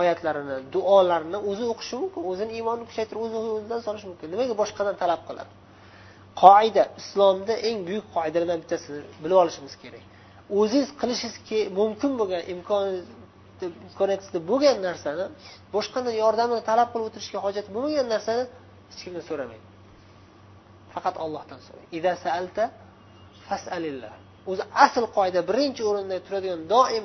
oyatlarini 0.00 0.56
duolarini 0.74 1.38
o'zi 1.50 1.64
o'qishi 1.72 1.94
mumkin. 2.02 2.20
O'zini 2.30 2.52
iymonini 2.58 2.86
kuchaytirib 2.90 3.22
o'zi 3.26 3.36
o'zidan 3.56 3.80
solishi 3.86 4.06
mumkin. 4.10 4.26
Nimaga 4.34 4.54
boshqadan 4.62 4.94
talab 5.02 5.22
qiladi? 5.28 5.52
Qoida 6.42 6.82
islomda 7.00 7.54
eng 7.68 7.78
buyuk 7.88 8.06
qoidalardan 8.16 8.58
bittasini 8.62 9.00
bilib 9.22 9.38
olishimiz 9.42 9.74
kerak. 9.82 10.04
O'zingiz 10.60 10.90
qilishingiz 11.00 11.64
mumkin 11.78 12.10
bo'lgan 12.20 12.42
imkoniyatingizda 12.54 14.40
bo'lgan 14.50 14.76
narsani 14.88 15.24
boshqadan 15.74 16.14
yordamini 16.22 16.62
talab 16.70 16.88
qilib 16.92 17.06
o'tirishga 17.08 17.38
hojat 17.46 17.66
bo'lmagan 17.74 18.06
narsani 18.14 18.42
hech 18.90 19.00
kimdan 19.04 19.24
so'ramang. 19.30 19.62
Faqat 20.94 21.14
ollohdan 21.24 21.60
so'rang. 21.66 21.86
O'zi 24.50 24.64
asl 24.84 25.04
qoida 25.16 25.40
birinchi 25.50 25.82
o'rinda 25.90 26.16
turadigan 26.26 26.60
doim 26.74 27.04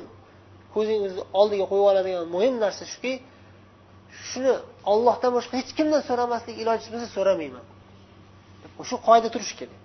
ko'zingizni 0.76 1.24
oldiga 1.40 1.66
qo'yib 1.72 1.88
oladigan 1.92 2.26
muhim 2.36 2.56
narsa 2.64 2.84
shuki 2.94 3.14
shuni 4.30 4.54
ollohdan 4.94 5.32
boshqa 5.38 5.54
hech 5.62 5.72
kimdan 5.78 6.02
so'ramaslik 6.10 6.56
iloji 6.64 6.88
bo'lsa 6.94 7.08
so'ramayman. 7.18 7.66
Shu 8.90 8.96
qoida 9.08 9.28
turishi 9.34 9.56
kerak. 9.60 9.80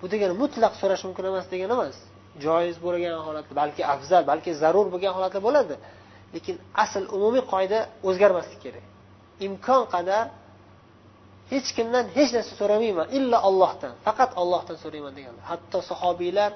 Bu 0.00 0.06
degani 0.12 0.34
mutlaq 0.42 0.72
so'rash 0.80 1.02
mumkin 1.06 1.24
emas 1.32 1.46
degani 1.52 1.72
emas. 1.78 1.96
Joiz 2.44 2.76
bo'lgan 2.86 3.14
holatda 3.26 3.52
balki 3.62 3.82
afzal 3.94 4.22
balki 4.30 4.50
zarur 4.62 4.86
bo'lgan 4.94 5.12
holatlar 5.16 5.42
bo'ladi. 5.48 5.74
Lekin 6.34 6.56
asl 6.84 7.04
umumiy 7.16 7.42
qoida 7.52 7.78
o'zgarmasligi 8.08 8.60
kerak. 8.64 8.84
Imkon 9.46 9.82
qadar 9.94 10.24
hech 11.52 11.68
kimdan 11.76 12.04
hech 12.16 12.30
narsa 12.36 12.52
so'ramayman 12.60 13.06
illo 13.18 13.38
ollohdan 13.48 13.92
faqat 14.06 14.30
ollohdan 14.42 14.76
so'rayman 14.84 15.12
deganlar 15.18 15.44
hatto 15.52 15.78
sahobiylar 15.90 16.50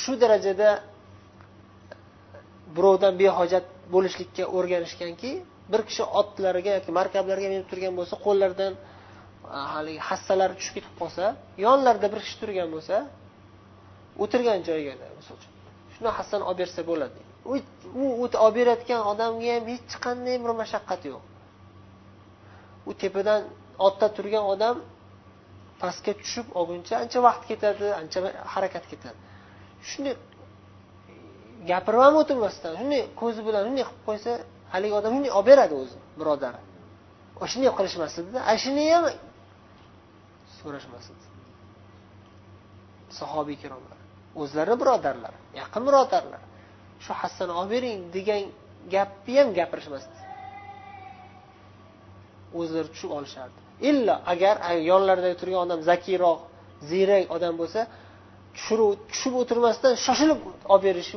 shu 0.00 0.12
darajada 0.22 0.70
birovdan 2.76 3.14
behojat 3.22 3.64
bo'lishlikka 3.94 4.44
o'rganishganki 4.56 5.30
bir 5.72 5.80
kishi 5.88 6.04
otlariga 6.20 6.72
yoki 6.78 6.90
markablarga 7.00 7.48
minib 7.52 7.66
turgan 7.70 7.94
bo'lsa 7.98 8.14
qo'llaridan 8.26 8.72
haligi 9.74 10.00
hassalari 10.08 10.54
tushib 10.58 10.74
ketib 10.76 10.94
qolsa 11.00 11.24
yonlarida 11.66 12.08
bir 12.12 12.20
kishi 12.24 12.36
turgan 12.42 12.68
bo'lsa 12.74 12.96
o'tirgan 14.22 14.60
joyiga 14.68 14.94
misol 15.18 15.34
uchun. 15.38 15.52
Shuni 15.94 16.10
hassani 16.18 16.44
olib 16.48 16.58
bersa 16.62 16.80
bo'ladi. 16.90 17.20
U 17.52 17.54
olib 18.46 18.54
berayotgan 18.58 19.00
odamga 19.12 19.50
ham 19.56 19.64
hech 19.72 19.94
qanday 20.04 20.36
bir 20.44 20.52
mashaqqat 20.62 21.02
yo'q. 21.10 21.22
U 22.88 22.92
tepadan 23.02 23.40
otda 23.86 24.06
turgan 24.16 24.44
odam 24.54 24.76
pastga 25.82 26.12
tushib 26.20 26.46
olguncha 26.60 26.94
ancha 27.02 27.18
vaqt 27.26 27.42
ketadi 27.50 27.86
ancha 28.00 28.18
harakat 28.54 28.84
ketadi. 28.92 29.18
Shunday 29.90 30.14
gapirib 31.70 32.00
ham 32.06 32.14
o'tirmasdan 32.22 32.72
shunday 32.80 33.02
ko'zi 33.20 33.40
bilan 33.48 33.62
shunday 33.66 33.84
qilib 33.88 34.02
qo'ysa 34.08 34.32
haligi 34.74 34.94
odam 35.00 35.10
shunday 35.16 35.32
olib 35.38 35.46
beradi 35.50 35.74
o'zi 35.82 35.96
birodari. 36.20 36.60
Shunday 37.52 37.72
qilishmas 37.78 38.14
edida. 38.20 38.38
Ana 38.50 38.58
shuni 38.64 38.84
ham 38.94 39.04
so'rashmasin 40.64 41.16
sahobiy 43.18 43.54
ikromlar 43.58 43.98
o'zlari 44.42 44.74
birodarlar 44.82 45.34
yaqin 45.60 45.82
birodarlar 45.88 46.42
shu 47.04 47.12
hassani 47.20 47.52
olib 47.60 47.70
bering 47.74 47.98
degan 48.16 48.42
gapni 48.94 49.34
ham 49.40 49.48
gapirishmasdi. 49.58 50.16
O'zlari 52.60 52.88
tushib 52.94 53.10
olishardi. 53.18 53.58
Illo 53.90 54.16
agar 54.32 54.56
yonlarida 54.90 55.30
turgan 55.40 55.60
odam 55.66 55.80
zakiyroq 55.90 56.38
ziyrak 56.90 57.24
odam 57.36 57.54
bo'lsa 57.60 57.80
tushib 59.10 59.34
o'tirmasdan 59.42 59.92
shoshilib 60.06 60.40
olib 60.72 60.84
berishi 60.88 61.16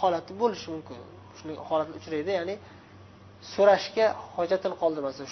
holati 0.00 0.32
bo'lishi 0.42 0.68
mumkin. 0.74 0.96
Shunday 1.36 1.56
holat 1.68 1.88
uchraydi 1.98 2.30
ya'ni 2.38 2.54
so'rashga 3.54 4.06
hojatini 4.36 4.76
qoldirmasdan 4.82 5.26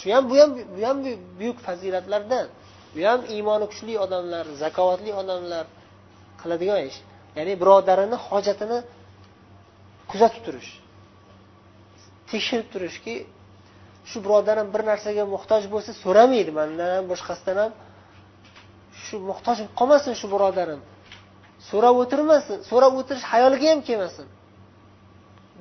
shu 0.00 0.08
ham 0.14 0.24
bu 0.30 0.34
ham 0.40 0.50
bu 0.76 0.80
ham 0.88 0.98
buyuk 1.38 1.58
fazilatlardan. 1.66 2.46
Bu 2.98 3.02
ham 3.10 3.20
iymoni 3.34 3.66
kuchli 3.70 3.94
odamlar 4.04 4.44
zakovatli 4.62 5.10
odamlar 5.22 5.64
qiladigan 6.40 6.80
ish. 6.90 6.98
Ya'ni 7.38 7.54
birodarini 7.62 8.16
hojatini 8.28 8.78
kuzatib 10.10 10.42
turish. 10.46 10.70
Tekshirib 12.30 12.68
turishki 12.72 13.14
shu 14.10 14.18
birodarim 14.24 14.68
bir 14.74 14.82
narsaga 14.90 15.24
muhtoj 15.34 15.62
bo'lsa 15.74 15.90
so'ramaydi. 16.02 16.50
Mandan 16.60 16.90
ham 16.96 17.04
boshqasidan 17.12 17.56
ham 17.62 17.72
shu 19.04 19.14
muhtoj 19.30 19.56
bo'lib 19.60 19.74
qolmasin 19.80 20.12
shu 20.20 20.26
birodarim. 20.34 20.80
So'rab 21.70 21.94
o'tirmasin 22.02 22.58
so'rab 22.70 22.92
o'tirish 23.00 23.26
hayoliga 23.32 23.66
ham 23.72 23.80
kelmasin. 23.88 24.26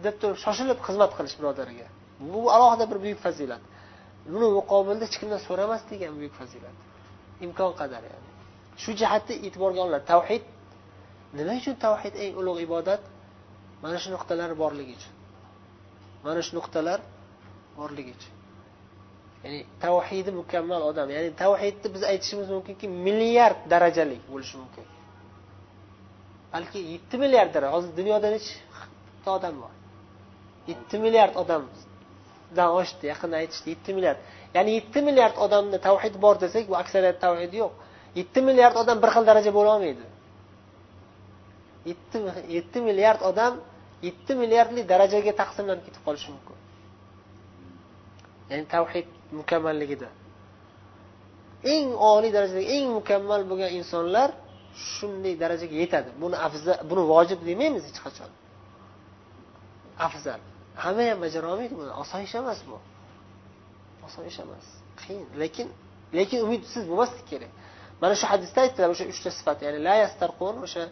Deb 0.06 0.15
turib 0.21 0.38
shoshilib 0.45 0.80
xizmat 0.88 1.12
qilish 1.17 1.36
birodariga. 1.39 1.88
Bu 2.34 2.41
alohida 2.56 2.86
bir 2.91 2.97
buyuk 3.04 3.19
fazilat. 3.26 3.63
Buni 4.34 4.47
muqobilda 4.60 5.04
hech 5.08 5.17
kimdan 5.21 5.41
so'ramaslik 5.47 6.00
ham 6.08 6.15
buyuk 6.21 6.36
fazilat. 6.41 6.76
Imkon 7.45 7.71
qadar 7.80 8.04
ya'ni. 8.12 8.30
Shu 8.82 8.91
jihatda 9.00 9.34
e'tiborga 9.45 9.80
olinadi 9.86 10.06
tavhid 10.13 10.43
nima 11.38 11.54
uchun 11.60 11.76
tavhid 11.86 12.13
eng 12.23 12.34
ulug' 12.41 12.62
ibodat? 12.67 13.02
Mana 13.84 13.97
shu 14.02 14.10
nuqtalar 14.15 14.52
borligi 14.62 14.93
uchun. 15.00 15.13
Mana 16.26 16.39
shu 16.45 16.52
nuqtalar 16.60 17.00
borligi 17.78 18.12
uchun. 18.17 18.34
Ya'ni 19.43 19.60
tavhidi 19.86 20.32
mukammal 20.41 20.82
odam 20.89 21.08
ya'ni 21.15 21.32
tavhidni 21.43 21.88
biz 21.95 22.04
aytishimiz 22.12 22.47
mumkinki 22.56 22.86
milliard 23.08 23.60
darajalik 23.73 24.21
bo'lishi 24.32 24.56
mumkin. 24.62 24.86
Balki 26.54 26.80
yetti 26.93 27.15
milliard 27.23 27.52
daraja 27.56 27.73
hozir 27.78 27.91
dunyoda 28.00 28.28
nechta 28.36 29.30
odam 29.38 29.56
bor? 29.63 29.73
Yetti 30.71 30.95
milliard 31.06 31.36
odam 31.43 31.63
odamdan 32.51 32.69
oshdi 32.81 33.03
yaqinda 33.13 33.36
aytishdi 33.41 33.67
yetti 33.73 33.91
milliard. 33.97 34.19
Ya'ni 34.55 34.71
yetti 34.77 34.99
milliard 35.07 35.36
odamda 35.45 35.77
tavhid 35.88 36.15
bor 36.23 36.36
desak 36.43 36.63
bu 36.71 36.75
aksariyat 36.83 37.17
tavhid 37.25 37.53
yo'q. 37.62 37.71
Yetti 38.19 38.39
milliard 38.47 38.75
odam 38.81 38.97
bir 39.03 39.10
xil 39.15 39.23
daraja 39.29 39.51
bo'lolmaydi 39.60 40.05
yetti 41.89 42.17
yetti 42.55 42.79
milliard 42.88 43.21
odam 43.29 43.53
yetti 44.07 44.31
milliardlik 44.41 44.86
darajaga 44.93 45.31
taqsimlanib 45.41 45.83
ketib 45.88 46.01
qolishi 46.07 46.29
mumkin. 46.36 46.57
Ya'ni 48.49 48.65
tavhid 48.75 49.07
mukammalligida. 49.39 50.10
Eng 51.73 51.88
oliy 52.12 52.31
darajadagi 52.38 52.67
eng 52.77 52.88
mukammal 52.99 53.41
bo'lgan 53.49 53.71
insonlar 53.79 54.29
shunday 54.93 55.33
darajaga 55.43 55.75
yetadi. 55.83 56.10
Buni 56.21 56.38
afzal 56.47 56.77
buni 56.89 57.03
vojib 57.13 57.39
demaymiz 57.49 57.83
hech 57.89 57.99
qachon. 58.05 58.31
Afzal. 60.07 60.41
Hamma 60.83 61.03
ham 61.09 61.19
bajara 61.25 61.47
olmaydi 61.53 61.75
buni. 61.81 61.91
Oson 62.01 62.21
ish 62.27 62.35
emas 62.41 62.59
bu. 62.69 62.77
Oson 64.05 64.23
ish 64.31 64.39
emas. 64.45 64.65
Qiyin. 65.01 65.27
Lekin 65.41 65.67
lekin 66.17 66.39
umidsiz 66.45 66.83
bo'lmaslik 66.89 67.25
kerak. 67.31 67.51
Mana 68.01 68.13
shu 68.19 68.25
hadisda 68.31 68.59
aytdilar 68.65 68.89
o'sha 68.93 69.05
uchta 69.13 69.29
sifat. 69.37 69.57
Ya'ni 69.65 69.79
la 69.87 69.95
yastarqun 70.03 70.55
o'sha 70.65 70.83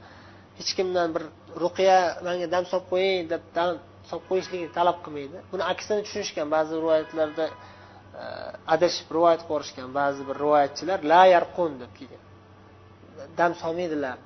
hech 0.59 0.71
kimdan 0.77 1.09
bir 1.15 1.23
ruqiya 1.63 1.99
manga 2.27 2.47
dam 2.55 2.63
solib 2.71 2.87
qo'ying 2.93 3.23
deb 3.33 3.43
dam 3.57 3.69
solib 4.09 4.25
qo'yishlikni 4.29 4.69
talab 4.77 4.97
qilmaydi. 5.05 5.37
Buni 5.51 5.63
aksini 5.73 6.01
tushunishgan 6.05 6.47
ba'zi 6.55 6.71
rivoyatlarda 6.81 7.45
e, 7.49 7.53
adashib 8.75 9.07
rivoyat 9.15 9.41
qilib 9.41 9.51
yuborishgan 9.51 9.89
ba'zi 9.99 10.21
bir 10.29 10.35
rivoyatchilar 10.43 10.99
la 11.11 11.21
yarqun 11.35 11.71
deb 11.81 11.91
kelgan. 11.97 12.23
Dam 13.39 13.51
solmaydilar. 13.61 14.17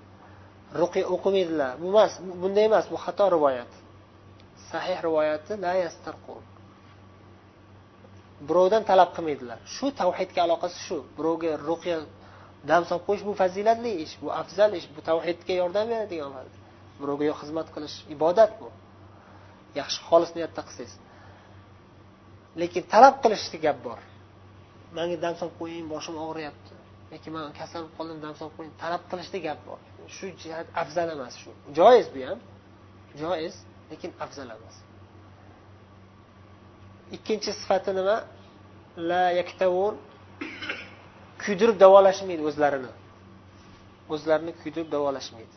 Ruqiya 0.81 1.05
o'qimaydilar. 1.15 1.71
Bu 1.81 1.87
emas 1.93 2.11
bunday 2.41 2.65
emas 2.71 2.85
bu 2.93 2.97
xato 3.05 3.25
rivoyat. 3.35 3.71
Sahih 4.71 4.97
rivoyati 5.05 5.53
la 5.63 5.73
yastarqun 5.83 6.43
birovdan 8.47 8.83
talab 8.89 9.09
qilmaydilar. 9.15 9.59
Shu 9.75 9.87
tavhidga 10.01 10.39
aloqasi 10.47 10.77
shu. 10.87 10.97
Birovga 11.17 11.51
ruqya 11.69 11.97
dam 12.69 12.83
solib 12.89 13.03
qo'yish 13.07 13.23
bu 13.29 13.33
fazilatli 13.41 13.91
ish 14.05 14.15
bu 14.21 14.27
afzal 14.41 14.71
ish 14.79 14.87
bu 14.95 14.99
tavhidga 15.09 15.53
yordam 15.61 15.85
beradigan 15.91 16.31
birovga 17.01 17.33
xizmat 17.41 17.67
qilish 17.75 17.95
ibodat 18.15 18.51
bu. 18.59 18.67
Yaxshi 19.79 19.99
xolis 20.09 20.31
niyatda 20.37 20.61
qilsangiz. 20.67 20.93
Lekin 22.61 22.83
talab 22.93 23.15
qilishni 23.23 23.57
gap 23.65 23.77
bor. 23.87 23.99
Manga 24.97 25.17
dam 25.25 25.33
solib 25.39 25.55
qo'ying 25.61 25.85
boshim 25.93 26.15
og'riyapti. 26.25 26.73
Yoki 27.13 27.29
man 27.35 27.45
kasal 27.59 27.81
bo'lib 27.83 27.95
qoldim 27.97 28.19
dam 28.25 28.33
solib 28.39 28.53
qo'ying. 28.57 28.73
Talab 28.83 29.03
qilishda 29.11 29.39
gap 29.47 29.59
bor. 29.67 29.79
Shu 30.15 30.27
jihat 30.41 30.67
afzal 30.81 31.07
emas 31.15 31.33
shu. 31.41 31.51
Joiz 31.77 32.07
bu 32.13 32.19
ham. 32.27 32.39
Joiz. 33.21 33.55
lekin 33.91 34.11
afzal 34.25 34.49
emas 34.57 34.77
ikkinchi 37.11 37.53
sifati 37.53 37.91
nima? 37.99 38.15
La 39.09 39.23
yaktavun. 39.39 39.95
Kuydirib 41.43 41.77
davolashmaydi 41.83 42.43
o'zlarini. 42.49 42.91
O'zlarini 44.13 44.51
kuydirib 44.61 44.89
davolashmaydi. 44.95 45.55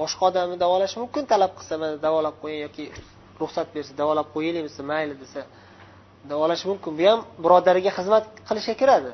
Boshqa 0.00 0.22
odamni 0.30 0.56
davolash 0.64 0.94
mumkin 1.02 1.24
talab 1.32 1.52
qilsa 1.58 1.74
mana 1.82 1.96
davolab 2.06 2.34
qo'ying 2.42 2.60
yoki 2.66 2.84
ruxsat 3.40 3.68
bersa 3.74 3.92
davolab 4.00 4.26
qo'yaylik 4.34 4.62
desa 4.68 4.82
mayli 4.90 5.14
desa 5.22 5.40
davolash 6.30 6.64
mumkin. 6.70 6.92
Bu 6.98 7.04
ham 7.10 7.20
birodariga 7.44 7.90
xizmat 7.98 8.24
qilishga 8.48 8.74
kiradi. 8.80 9.10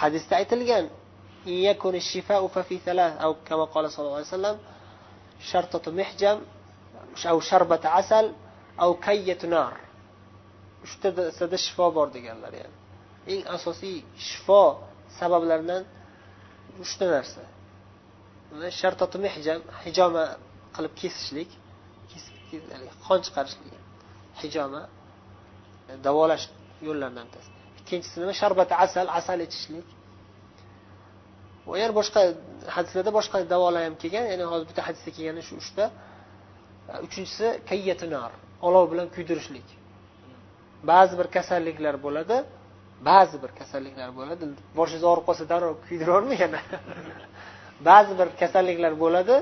Hadisda 0.00 0.34
aytilgan 0.40 0.84
shifa 2.10 2.36
fa 2.54 2.62
fi 2.68 2.76
qala 2.84 3.86
sallallohu 3.92 4.18
alayhi 4.20 4.30
vasallam 4.32 4.56
shartatu 5.50 5.88
mihjam 6.00 6.38
au 7.26 7.40
sharbata 7.40 7.88
asal 8.00 8.26
au 8.76 8.94
kayyatunar 9.06 9.74
uchtasida 10.84 11.58
shifo 11.64 11.86
bor 11.96 12.08
deganlar 12.16 12.52
ya'ni. 12.60 12.76
Eng 13.32 13.42
asosiy 13.56 13.96
shifo 14.28 14.62
sabablaridan 15.18 15.82
uchta 16.82 17.06
narsa. 17.14 17.42
Shartatu 18.80 19.18
hijam 19.36 19.60
hijoma 19.84 20.24
qilib 20.74 20.92
kesishlik 21.00 21.50
qon 23.06 23.20
chiqarishlik 23.26 23.74
hijoma 24.42 24.82
e, 25.90 25.92
davolash 26.06 26.44
yo'llaridan 26.86 27.24
bittasi. 27.28 27.50
Ikkinchisi 27.80 28.16
nima? 28.22 28.34
Sharbati 28.40 28.74
asal 28.84 29.06
asal 29.18 29.38
ichishlik. 29.46 29.88
Va 31.68 31.76
yana 31.82 31.94
boshqa 32.00 32.20
hadislarda 32.76 33.10
boshqa 33.18 33.36
davolar 33.54 33.82
ham 33.86 33.94
kelgan 34.02 34.24
ya'ni 34.32 34.44
hozir 34.52 34.66
bitta 34.70 34.82
hadisda 34.88 35.10
kelgani 35.16 35.42
shu 35.48 35.54
uchta 35.62 35.84
uchinchisi 37.06 37.46
kayyatinar 37.70 38.30
olov 38.66 38.84
bilan 38.92 39.08
kuydirishlik. 39.14 39.68
Ba'zi 40.90 41.14
bir 41.20 41.26
kasalliklar 41.36 41.94
bo'ladi 42.06 42.36
ba'zi 43.10 43.36
bir 43.42 43.50
kasalliklar 43.60 44.10
bo'ladi. 44.18 44.44
Boshingiz 44.78 45.04
og'rib 45.10 45.24
qolsa 45.28 45.44
darrov 45.52 45.74
kuydirolmang 45.86 46.40
yana 46.44 46.60
ba'zi 47.88 48.12
bir 48.20 48.28
kasalliklar 48.40 48.92
bo'ladi 49.04 49.36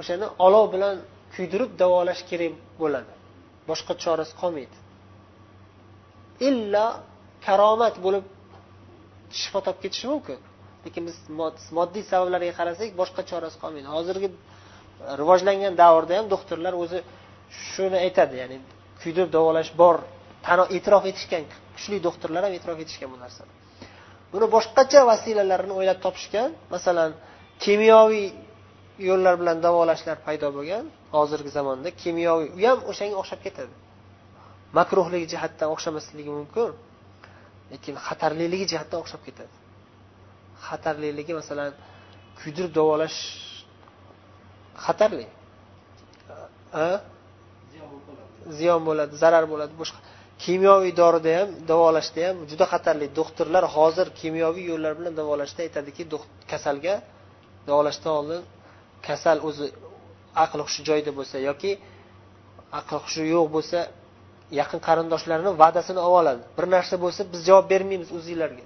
o'shani 0.00 0.26
olov 0.46 0.66
bilan 0.74 0.94
kuydirib 1.34 1.70
davolash 1.82 2.22
kerak 2.30 2.54
bo'ladi. 2.82 3.12
Boshqa 3.70 3.92
chorasi 4.04 4.34
qolmaydi. 4.42 4.76
Illo 6.48 6.86
karomat 7.46 7.96
bo'lib 8.04 8.24
shifo 9.40 9.60
topib 9.66 9.80
ketishi 9.84 10.06
mumkin. 10.12 10.38
Lekin 10.84 11.02
biz 11.08 11.16
moddiy 11.78 12.04
sabablarga 12.12 12.52
qarasak 12.60 12.88
boshqa 13.00 13.22
chorasi 13.30 13.56
qolmaydi. 13.62 13.88
Hozirgi 13.96 14.28
rivojlangan 15.20 15.74
davrda 15.82 16.12
ham 16.18 16.26
doktorlar 16.34 16.74
o'zi 16.82 16.98
shuni 17.70 17.98
aytadi 18.06 18.34
ya'ni 18.42 18.56
kuydirib 19.00 19.30
davolash 19.36 19.70
bor 19.80 19.96
e'tirof 20.76 21.04
etishgan 21.10 21.42
kuchli 21.76 21.96
doktorlar 22.06 22.42
ham 22.46 22.52
e'tirof 22.58 22.78
etishgan 22.84 23.08
bu 23.14 23.18
narsani. 23.24 23.52
Buni 24.32 24.46
boshqacha 24.56 25.00
vasilalarini 25.10 25.74
o'ylab 25.78 25.98
topishgan 26.04 26.50
masalan 26.74 27.10
kimyoviy 27.64 28.26
yo'llar 29.08 29.34
bilan 29.40 29.56
davolashlar 29.66 30.16
paydo 30.26 30.48
bo'lgan 30.56 30.84
hozirgi 31.16 31.50
zamonda 31.58 31.88
kimyoviy 32.02 32.48
u 32.56 32.60
ham 32.68 32.78
o'shanga 32.90 33.16
o'xshab 33.22 33.40
ketadi. 33.46 33.74
Makruhligi 34.78 35.26
jihatdan 35.32 35.68
o'xshamasligi 35.74 36.30
mumkin 36.38 36.70
lekin 37.72 37.94
xatarliligi 38.06 38.66
jihatdan 38.72 38.98
o'xshab 39.02 39.22
ketadi. 39.28 39.54
Xatarliligi 40.66 41.32
masalan 41.40 41.72
kuydirib 42.40 42.72
davolash 42.78 43.18
xatarli. 44.84 45.26
Ziyon 48.58 48.82
bo'ladi 48.88 49.14
zarar 49.22 49.44
bo'ladi 49.52 49.74
boshqa. 49.80 49.98
Kimyoviy 50.44 50.92
dorida 51.00 51.32
ham 51.38 51.50
davolashda 51.70 52.20
ham 52.28 52.36
juda 52.50 52.66
xatarli. 52.72 53.06
Doktorlar 53.20 53.64
hozir 53.76 54.06
kimyoviy 54.20 54.64
yo'llar 54.72 54.92
bilan 54.98 55.14
davolashda 55.20 55.60
aytadiki 55.66 56.02
kasalga 56.50 56.94
davolashdan 57.68 58.12
oldin 58.20 58.42
kasal 59.06 59.38
o'zi 59.48 59.66
aqli 60.44 60.62
hushi 60.66 60.80
joyida 60.88 61.10
bo'lsa 61.18 61.36
yoki 61.48 61.72
aqli 62.78 62.98
hushi 63.04 63.22
yo'q 63.34 63.46
bo'lsa 63.56 63.78
yaqin 64.60 64.80
qarindoshlarini 64.88 65.52
va'dasini 65.62 66.00
olib 66.06 66.16
oladi. 66.20 66.42
Bir 66.56 66.66
narsa 66.74 66.94
bo'lsa 67.04 67.20
biz 67.32 67.40
javob 67.48 67.66
bermaymiz 67.72 68.10
o'zinglarga. 68.18 68.64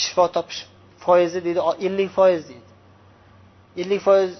Shifo 0.00 0.26
topish 0.36 0.60
foizi 1.04 1.40
deydi 1.46 1.60
ellik 1.86 2.10
foiz 2.18 2.42
deydi. 2.50 2.73
Ellik 3.82 4.00
foiz 4.06 4.32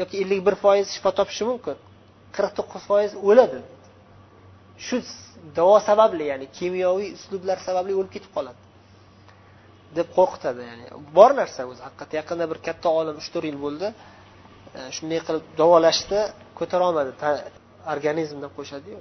yoki 0.00 0.16
ellik 0.22 0.40
bir 0.46 0.56
foiz 0.64 0.86
shifo 0.94 1.10
topishi 1.20 1.44
mumkin. 1.50 1.76
Qirq 2.36 2.52
to'qqiz 2.58 2.82
foiz 2.90 3.12
o'ladi. 3.28 3.60
Shu 4.86 4.96
davo 5.58 5.76
sababli 5.88 6.24
ya'ni 6.32 6.46
kimyoviy 6.58 7.08
uslublar 7.18 7.58
sababli 7.68 7.92
o'lib 7.98 8.12
ketib 8.16 8.32
qoladi. 8.36 8.60
Deb 9.98 10.08
qo'rqitadi 10.16 10.60
ya'ni. 10.70 10.84
Bor 11.16 11.30
narsa 11.40 11.60
o'zi 11.70 11.82
haqiqatda 11.86 12.14
yaqinda 12.20 12.44
bir 12.52 12.58
katta 12.66 12.88
olim 13.00 13.16
uch 13.20 13.28
to'rt 13.34 13.46
yil 13.50 13.58
bo'ldi. 13.66 13.88
E, 14.76 14.80
shunday 14.96 15.20
qilib 15.26 15.44
davolashdi 15.60 16.18
ko'tarolmadi. 16.58 17.10
Organizm 17.94 18.38
deb 18.44 18.52
qo'yishadiyu 18.56 19.00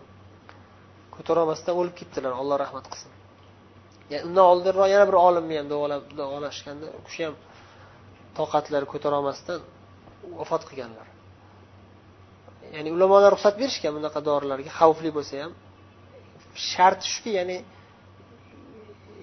ko'tarolmasdan 1.15 1.73
o'lib 1.79 1.95
ketdilar 1.99 2.33
alloh 2.41 2.57
rahmat 2.65 2.85
qilsin. 2.91 3.11
Yani 4.11 4.23
undan 4.29 4.45
oldinroq 4.53 4.87
yana 4.95 5.05
bir 5.09 5.17
olimni 5.27 5.55
ham 5.59 5.67
davolab 5.73 6.03
davolashganda 6.21 6.85
u 6.97 7.01
kishi 7.07 7.21
ham 7.27 7.35
toqatlari 8.39 8.85
ko'tarolmasdan 8.93 9.59
vafot 10.37 10.63
qilganlar. 10.69 11.07
Ya'ni 12.75 12.89
ulamolar 12.95 13.31
ruxsat 13.35 13.55
berishgan 13.61 13.91
bunaqa 13.97 14.19
dorilarga 14.29 14.71
xavfli 14.79 15.09
bo'lsa 15.17 15.35
ham 15.43 15.51
sharti 16.71 17.05
shuki 17.13 17.31
ya'ni 17.39 17.57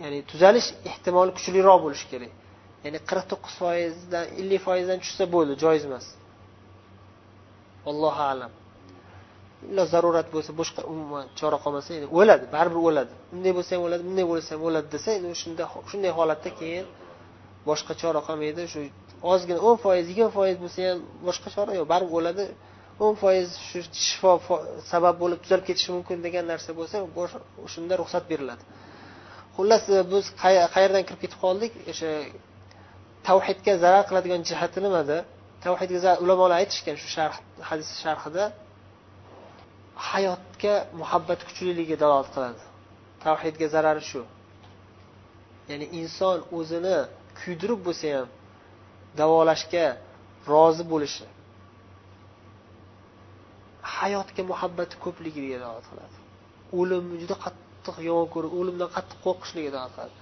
ya'ni 0.03 0.19
tuzalish 0.31 0.69
ehtimoli 0.91 1.31
kuchliroq 1.37 1.79
bo'lishi 1.85 2.07
kerak. 2.13 2.33
Ya'ni 2.85 2.99
qirq 3.09 3.25
to'qqiz 3.33 3.55
foizdan 3.63 4.25
ellik 4.41 4.61
foizdan 4.67 4.99
tushsa 5.05 5.25
bo'ldi 5.35 5.53
joiz 5.63 5.83
emas. 5.89 6.07
Allohu 7.91 8.23
alam. 8.33 8.53
Illo 9.71 9.85
zarurat 9.95 10.29
bo'lsa 10.35 10.51
boshqa 10.61 10.81
umuman 10.93 11.25
chora 11.39 11.59
qolmasa 11.65 11.91
endi 11.97 12.09
o'ladi 12.19 12.45
baribir 12.55 12.81
o'ladi. 12.89 13.13
Unday 13.35 13.53
bo'lsa 13.59 13.71
ham 13.75 13.83
o'ladi 13.87 14.03
bunday 14.09 14.27
bo'lsa 14.33 14.51
ham 14.55 14.63
o'ladi 14.69 14.89
desa 14.95 15.11
endi 15.19 15.35
shunda 15.43 15.65
shunday 15.91 16.13
holatda 16.19 16.51
keyin 16.61 16.87
boshqa 17.69 17.93
chora 18.01 18.21
qolmaydi 18.29 18.63
shu 18.73 18.81
ozgina 19.33 19.61
o'n 19.69 19.77
foiz 19.85 20.05
yigirma 20.11 20.33
foiz 20.39 20.57
bo'lsa 20.63 20.79
ham 20.89 20.99
boshqa 21.27 21.49
chora 21.55 21.73
yo'q. 21.79 21.87
Baribir 21.93 22.17
o'ladi. 22.21 22.45
O'n 23.05 23.15
foiz 23.23 23.49
shu 23.69 23.79
shifo 24.09 24.33
sabab 24.91 25.15
bo'lib 25.23 25.39
tuzalib 25.45 25.67
ketishi 25.69 25.91
mumkin 25.97 26.19
degan 26.27 26.45
narsa 26.53 26.71
bo'lsa 26.79 26.97
shunda 27.75 27.95
ruxsat 28.01 28.25
beriladi. 28.31 28.63
Xullas 29.57 29.83
e, 29.97 29.99
biz 30.13 30.25
qayerdan 30.75 31.03
kirib 31.09 31.21
ketib 31.25 31.39
qoldik? 31.45 31.73
O'sha 31.93 32.11
tavhidga 33.29 33.73
zarar 33.85 34.03
qiladigan 34.09 34.41
jihati 34.49 34.79
nimada 34.87 35.19
tavhidga 35.65 36.13
ulamolar 36.25 36.57
aytishgan 36.61 36.97
shu 37.03 37.09
sharh 37.17 37.37
hadis 37.69 37.89
sharhida 38.05 38.45
hayotga 40.11 40.75
muhabbat 41.01 41.41
kuchliligiga 41.49 41.97
dalolat 42.03 42.29
qiladi. 42.35 42.63
Tavhidga 43.25 43.67
zarari 43.75 44.03
shu. 44.11 44.23
Ya'ni 45.71 45.87
inson 46.01 46.39
o'zini 46.59 46.97
kuydirib 47.41 47.81
bo'lsa 47.87 48.07
ham 48.17 48.29
davolashga 49.21 49.85
rozi 50.53 50.85
bo'lishi. 50.93 51.27
Hayotga 53.97 54.43
muhabbati 54.51 54.95
ko'pligiga 55.05 55.57
dalolat 55.63 55.87
qiladi. 55.91 56.17
O'limni 56.79 57.17
juda 57.23 57.37
qattiq 57.45 57.97
yomon 58.09 58.29
ko'rib 58.35 58.53
o'limdan 58.61 58.89
qattiq 58.97 59.19
qo'rqishligiga 59.27 59.73
dalolat 59.77 59.93
qiladi. 59.97 60.15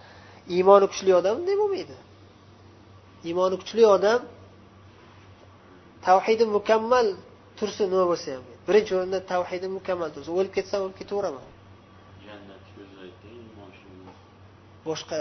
Iymoni 0.57 0.87
kuchli 0.93 1.11
odam 1.21 1.35
unday 1.41 1.57
bo'lmaydi. 1.63 1.97
Iymoni 3.29 3.57
kuchli 3.63 3.85
odam 3.97 4.21
tavhidi 6.07 6.45
mukammal 6.57 7.07
tursin 7.59 7.87
nima 7.93 8.05
bo'lsa 8.13 8.29
ham 8.35 8.45
birinchi 8.67 8.93
o'rinda 8.99 9.19
tavhidi 9.33 9.69
mukammal 9.79 10.11
tursin 10.15 10.33
o'lib 10.39 10.53
ketsam 10.57 10.81
o'lib 10.85 10.97
ketaveraman. 11.01 11.47
Boshqa 14.89 15.19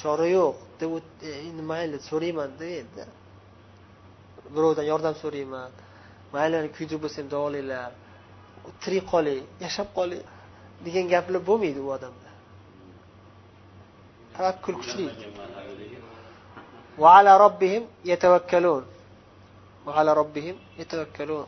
chora 0.00 0.26
yo'q. 0.36 0.54
Deb 0.80 0.90
e, 1.28 1.30
endi 1.48 1.62
mayli 1.72 1.96
so'rayman 2.08 2.50
endi 2.80 3.02
birovdan 4.54 4.86
yordam 4.92 5.14
so'rayman. 5.22 5.70
Mayli 6.34 6.56
kuydirib 6.76 7.02
bo'lsa 7.04 7.18
ham 7.22 7.28
davolanglar 7.34 7.90
tirik 8.82 9.04
qoling 9.12 9.42
yashab 9.64 9.88
qoling 9.98 10.24
degan 10.86 11.06
gaplar 11.12 11.40
bo'lmaydi 11.50 11.80
u 11.86 11.88
odamda. 11.96 12.30
Tavakkul 14.36 14.74
kuchli. 14.82 15.06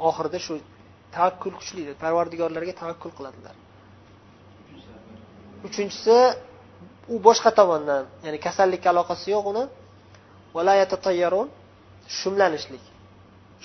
Oxirida 0.09 0.39
shu 0.47 0.55
tavakkul 1.17 1.53
kuchli 1.59 1.83
parvardigorlarga 2.03 2.75
tavakkul 2.83 3.13
qiladilar. 3.19 3.57
Uchinchisi 5.67 6.17
u 7.09 7.17
boshqa 7.27 7.51
tomondan 7.59 8.05
ya'ni 8.25 8.39
kasallikka 8.47 8.89
aloqasi 8.95 9.27
yo'q 9.35 9.47
uni. 9.53 9.65
Shumlanishlik. 12.19 12.85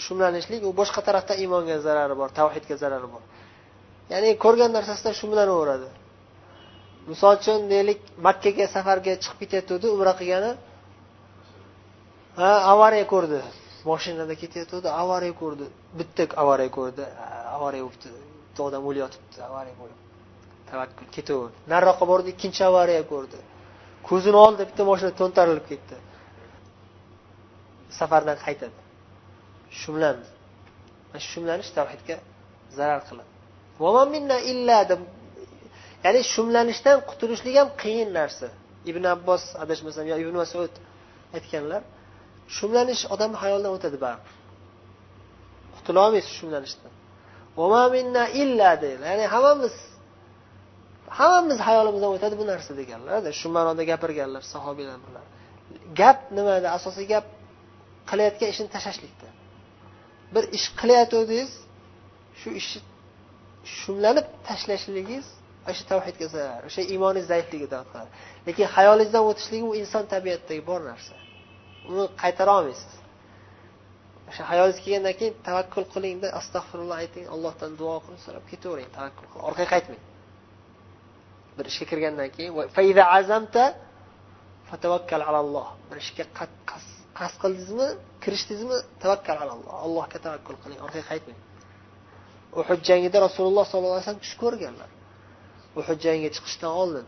Shumlanishlik 0.04 0.62
u 0.70 0.72
boshqa 0.80 1.02
tarafdan 1.08 1.38
iymonga 1.44 1.78
zarari 1.86 2.16
bor 2.22 2.30
tavhidga 2.40 2.76
zarari 2.84 3.08
bor. 3.14 3.24
Ya'ni 4.12 4.30
ko'rgan 4.44 4.72
narsasidan 4.78 5.14
shumlanaveradi. 5.22 5.90
Misol 7.10 7.34
uchun 7.40 7.60
deylik 7.74 8.00
makkaga 8.28 8.66
safarga 8.76 9.14
chiqib 9.24 9.38
ketayotgandi 9.42 9.88
umra 9.96 10.14
qilgani 10.20 10.52
ha 12.40 12.52
avariya 12.74 13.06
ko'rdi. 13.14 13.40
Mashinada 13.90 14.34
ketayotgandi 14.42 14.90
avariya 15.02 15.34
ko'rdi. 15.42 15.66
Bitta 16.00 16.24
avariya 16.44 16.72
ko'rdi. 16.78 17.04
Avariya 17.56 17.84
bo'libdi. 17.88 18.10
Bitta 18.46 18.62
odam 18.68 18.84
o'layotibdi 18.90 19.38
avariya 19.50 19.76
bo'lib. 19.82 20.09
Tavakkul 20.72 21.08
ketaverdi 21.16 21.58
nariroqqa 21.74 22.06
bordi 22.12 22.28
ikkinchi 22.34 22.62
avariya 22.70 23.04
ko'rdi. 23.12 23.40
Ko'zini 24.08 24.38
oldida 24.46 24.64
bitta 24.70 24.84
mashina 24.90 25.12
to'ntarilib 25.22 25.66
ketdi. 25.72 25.96
Safardan 28.00 28.38
qaytadi. 28.46 28.78
Shumlandi. 29.82 30.30
Mana 31.10 31.20
shu 31.24 31.30
shumlanish 31.34 31.72
tavhidga 31.78 32.16
zarar 32.78 33.02
qiladi. 33.08 33.32
Ya'ni 36.06 36.22
shumlanishdan 36.34 36.98
qutulishlik 37.10 37.56
ham 37.62 37.70
qiyin 37.82 38.10
narsa. 38.20 38.48
Ibn 38.92 39.04
abbos 39.16 39.44
adashmasam 39.64 40.06
yo 40.12 40.16
ibn 40.24 40.36
masud 40.44 40.74
aytganlar 41.38 41.82
shumlanish 42.58 43.04
odamni 43.14 43.38
hayolidan 43.44 43.72
o'tadi 43.78 43.98
baribir 44.06 44.34
qutulolmaysiz 45.76 46.34
shumlanishdan. 46.40 46.92
Ya'ni 49.10 49.26
hammamiz 49.34 49.76
hammamiz 51.18 51.60
hayolimizdan 51.68 52.12
o'tadi 52.16 52.36
bu 52.42 52.46
narsa 52.52 52.72
deganlar 52.82 53.22
shu 53.40 53.48
ma'noda 53.56 53.84
gapirganlar 53.92 54.44
sahobiylar 54.54 54.98
gap 56.00 56.20
nimada? 56.38 56.68
Asosiy 56.78 57.06
gap 57.14 57.26
qilayotgan 58.10 58.50
ishni 58.54 58.68
tashlashlikda. 58.76 59.28
Bir 60.34 60.44
ish 60.58 60.68
qilayotgandingiz 60.80 61.52
shu 62.42 62.50
ishni 62.62 62.82
shumlanib 63.80 64.28
tashlashligingiz 64.48 65.26
o'sha 65.70 65.84
tavhidga 65.92 66.28
zarar 66.36 66.62
o'sha 66.70 66.82
iymoningiz 66.94 67.28
zaifligidan 67.34 67.84
qiladi 67.90 68.10
lekin 68.48 68.66
hayolingizdan 68.76 69.24
o'tishligi 69.30 69.66
u 69.72 69.74
inson 69.82 70.04
tabiatidagi 70.14 70.64
bor 70.70 70.82
narsa. 70.90 71.16
Uni 71.90 72.06
qaytara 72.22 72.52
olmaysiz. 72.60 72.94
O'sha 74.30 74.44
hayolingizga 74.52 74.84
kelgandan 74.86 75.16
keyin 75.20 75.36
tavakkul 75.48 75.86
qilingda 75.94 76.28
astag'firulloh 76.40 76.98
ayting 77.04 77.26
allohdan 77.36 77.72
duo 77.82 77.96
qilib 78.06 78.22
so'rab 78.26 78.46
ketavering 78.52 78.90
tavakkul 78.98 79.26
qilib 79.32 79.48
orqaga 79.50 79.70
qaytmang. 79.74 80.02
Bir 81.60 81.66
ishga 81.72 81.86
kirgandan 81.92 82.30
keyin 82.36 82.52
bir 85.90 85.98
ishga 86.04 86.24
qasd 87.20 87.38
qildingizmi 87.44 87.88
kirishdingizmi 88.24 88.78
tavakkal 89.04 89.38
alalloh 89.44 89.74
allohga 89.86 90.18
tavakkul 90.26 90.58
qiling. 90.64 90.80
Orqaga 90.86 91.06
qaytmang. 91.12 91.40
Uhud 92.60 92.82
jangida 92.90 93.18
rasululloh 93.28 93.66
sollallohu 93.72 93.96
alayhi 93.96 94.06
vasallam 94.08 94.24
tush 94.26 94.36
ko'rganlar. 94.44 94.90
Uhud 95.80 96.00
jangiga 96.06 96.30
chiqishdan 96.36 96.72
oldin 96.82 97.06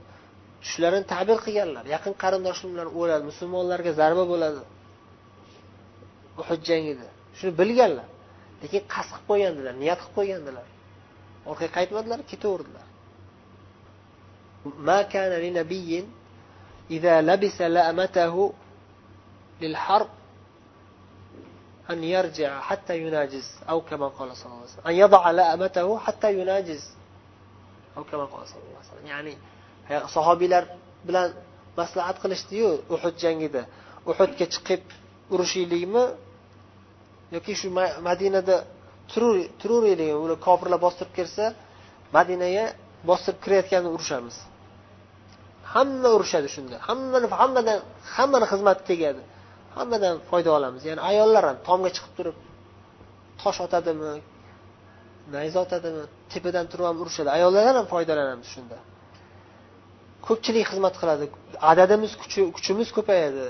tushlarini 0.64 1.06
tabir 1.14 1.38
qilganlar. 1.46 1.84
Yaqin 1.96 2.14
qarindoshim 2.24 2.70
bilan 2.74 2.90
o'ladi 3.00 3.24
musulmonlarga 3.32 3.92
zarba 4.00 4.24
bo'ladi 4.32 4.62
uhud 6.42 6.62
jangida. 6.70 7.08
Shuni 7.38 7.52
bilganlar. 7.62 8.08
Lekin 8.62 8.82
qasd 8.94 9.10
qilib 9.14 9.26
qo'ygandilar 9.32 9.74
niyat 9.84 10.00
qilib 10.02 10.16
qo'ygandilar. 10.18 10.66
Orqaga 11.50 11.72
qaytmadilar 11.78 12.20
ketaverdilar. 12.32 12.86
ما 14.79 15.03
كان 15.03 15.33
لنبي 15.41 16.05
إذا 16.91 17.21
لبس 17.23 17.61
لأمته 17.61 18.53
للحرب 19.61 20.09
أن 21.91 22.05
يرجع 22.05 22.61
حتى 22.61 22.99
يناجز 22.99 23.47
أو 23.69 23.81
كما 23.81 24.09
قال 24.09 24.37
صلى 24.37 24.47
الله 24.47 24.57
عليه 24.57 24.65
وسلم 24.71 24.87
أن 24.87 24.95
يضع 24.95 25.31
لأمته 25.31 25.99
حتى 25.99 26.41
يناجز 26.41 26.91
أو 27.97 28.05
كما 28.05 28.25
قال 28.25 28.49
صلى 28.49 28.57
الله 28.57 28.79
عليه 28.79 28.89
وسلم 28.89 29.07
يعني 29.07 29.35
sahobiylar 29.89 30.65
bilan 31.07 31.31
maslahat 31.79 32.17
qilishdiyu 32.23 32.71
uhud 32.95 33.15
jangida 33.23 33.63
uhudga 34.11 34.47
chiqib 34.55 34.83
urushaylikmi 35.35 36.05
yoki 37.35 37.53
shu 37.61 37.69
madinada 38.09 38.57
turaveraylikmi 39.63 40.19
ular 40.25 40.39
kofirlar 40.47 40.81
bostirib 40.87 41.13
kelsa 41.19 41.45
madinaga 42.17 42.65
bostirib 43.09 43.39
kirayotganda 43.45 43.89
urushamiz 43.97 44.37
hamma 45.74 46.10
urushadi 46.16 46.50
shunda. 46.56 46.76
Hammani 46.88 47.28
hammadan 47.42 47.80
hammani 48.16 48.46
xizmati 48.52 48.84
tegadi 48.90 49.22
hammadan 49.78 50.16
foyda 50.30 50.50
olamiz. 50.58 50.82
Ya'ni 50.90 51.02
ayollar 51.12 51.44
ham 51.50 51.58
tomga 51.68 51.90
chiqib 51.96 52.14
turib 52.18 52.38
tosh 53.42 53.60
otadimi 53.66 54.14
nayza 55.36 55.58
otadimi 55.66 56.04
tepadan 56.34 56.66
turib 56.72 56.86
ham 56.90 56.98
urushadi. 57.04 57.30
Ayollardan 57.38 57.76
ham 57.80 57.88
foydalanamiz 57.94 58.48
shunda. 58.56 58.78
Ko'pchilik 60.28 60.66
xizmat 60.72 60.96
qiladi. 61.02 61.26
Adadimiz 61.72 62.12
kuchimiz 62.58 62.90
ko'payadi 62.98 63.46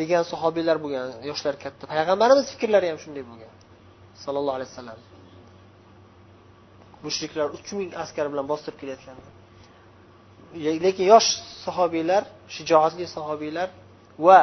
degan 0.00 0.22
sahobiylar 0.32 0.76
bo'lgan 0.84 1.06
yoshlar 1.30 1.54
katta. 1.64 1.84
Payg'ambarimiz 1.92 2.46
fikrlari 2.52 2.86
ham 2.92 2.98
shunday 3.04 3.24
bo'lgan. 3.30 3.52
Sallallohu 4.24 4.56
alayhi 4.58 4.70
vasallam. 4.72 4.98
Mushriklar 7.06 7.46
uch 7.56 7.68
ming 7.78 7.90
askar 8.02 8.26
bilan 8.32 8.46
bostirib 8.52 8.78
kelayotganda 8.82 9.35
lekin 10.86 11.06
yosh 11.12 11.28
sahobiylar 11.64 12.22
shijoatli 12.54 13.04
sahobiylar 13.16 13.68
va 14.26 14.40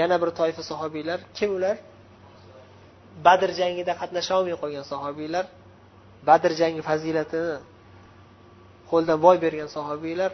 yana 0.00 0.16
bir 0.22 0.30
toifa 0.40 0.62
sahobiylar 0.70 1.18
kim 1.36 1.50
ular? 1.58 1.76
Badr 3.26 3.50
jangida 3.60 3.92
qatnasha 4.00 4.32
olmay 4.38 4.56
qolgan 4.62 4.84
sahobiylar 4.92 5.44
badr 6.28 6.50
jangi 6.60 6.82
fazilatini 6.88 7.56
qo'ldan 8.90 9.18
boy 9.26 9.36
bergan 9.44 9.68
sahobiylar 9.76 10.30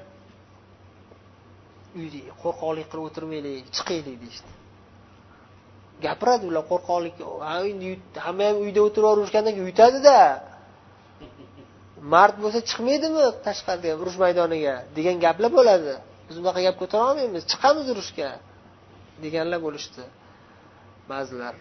uydagi 1.99 2.31
qo'rqoqlik 2.43 2.87
qilib 2.91 3.05
o'tirmaylik 3.09 3.67
chiqaylik 3.77 4.17
deyishdi. 4.23 4.53
Gapiradi 6.05 6.45
ular 6.51 6.65
qo'rqoqlik 6.73 7.15
hamma 8.25 8.45
ham 8.49 8.57
uyda 8.65 8.81
o'tirib 8.87 9.29
keyin 9.35 9.57
yutadida. 9.69 10.19
Mard 12.15 12.37
bo'lsa 12.43 12.61
chiqmaydimi 12.71 13.25
tashqariga 13.47 13.93
urush 14.03 14.19
maydoniga 14.25 14.75
degan 14.97 15.17
gaplar 15.25 15.51
bo'ladi. 15.59 15.93
Biz 16.29 16.37
unaqa 16.43 16.61
gap 16.67 16.77
ko'tara 16.83 17.03
olmaymiz 17.11 17.43
chiqamiz 17.53 17.87
urushga 17.93 18.29
deganlar 19.25 19.61
bo'lishdi 19.67 20.03
ba'zilar. 21.11 21.55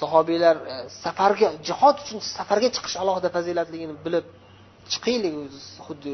Sahobiylar 0.00 0.56
e, 0.72 0.76
safarga 1.04 1.48
jihod 1.68 1.96
uchun 2.02 2.18
safarga 2.36 2.68
chiqish 2.76 2.96
alohida 3.02 3.28
fazilatligini 3.36 3.94
bilib 4.06 4.26
chiqaylik 4.92 5.34
xuddi 5.86 6.12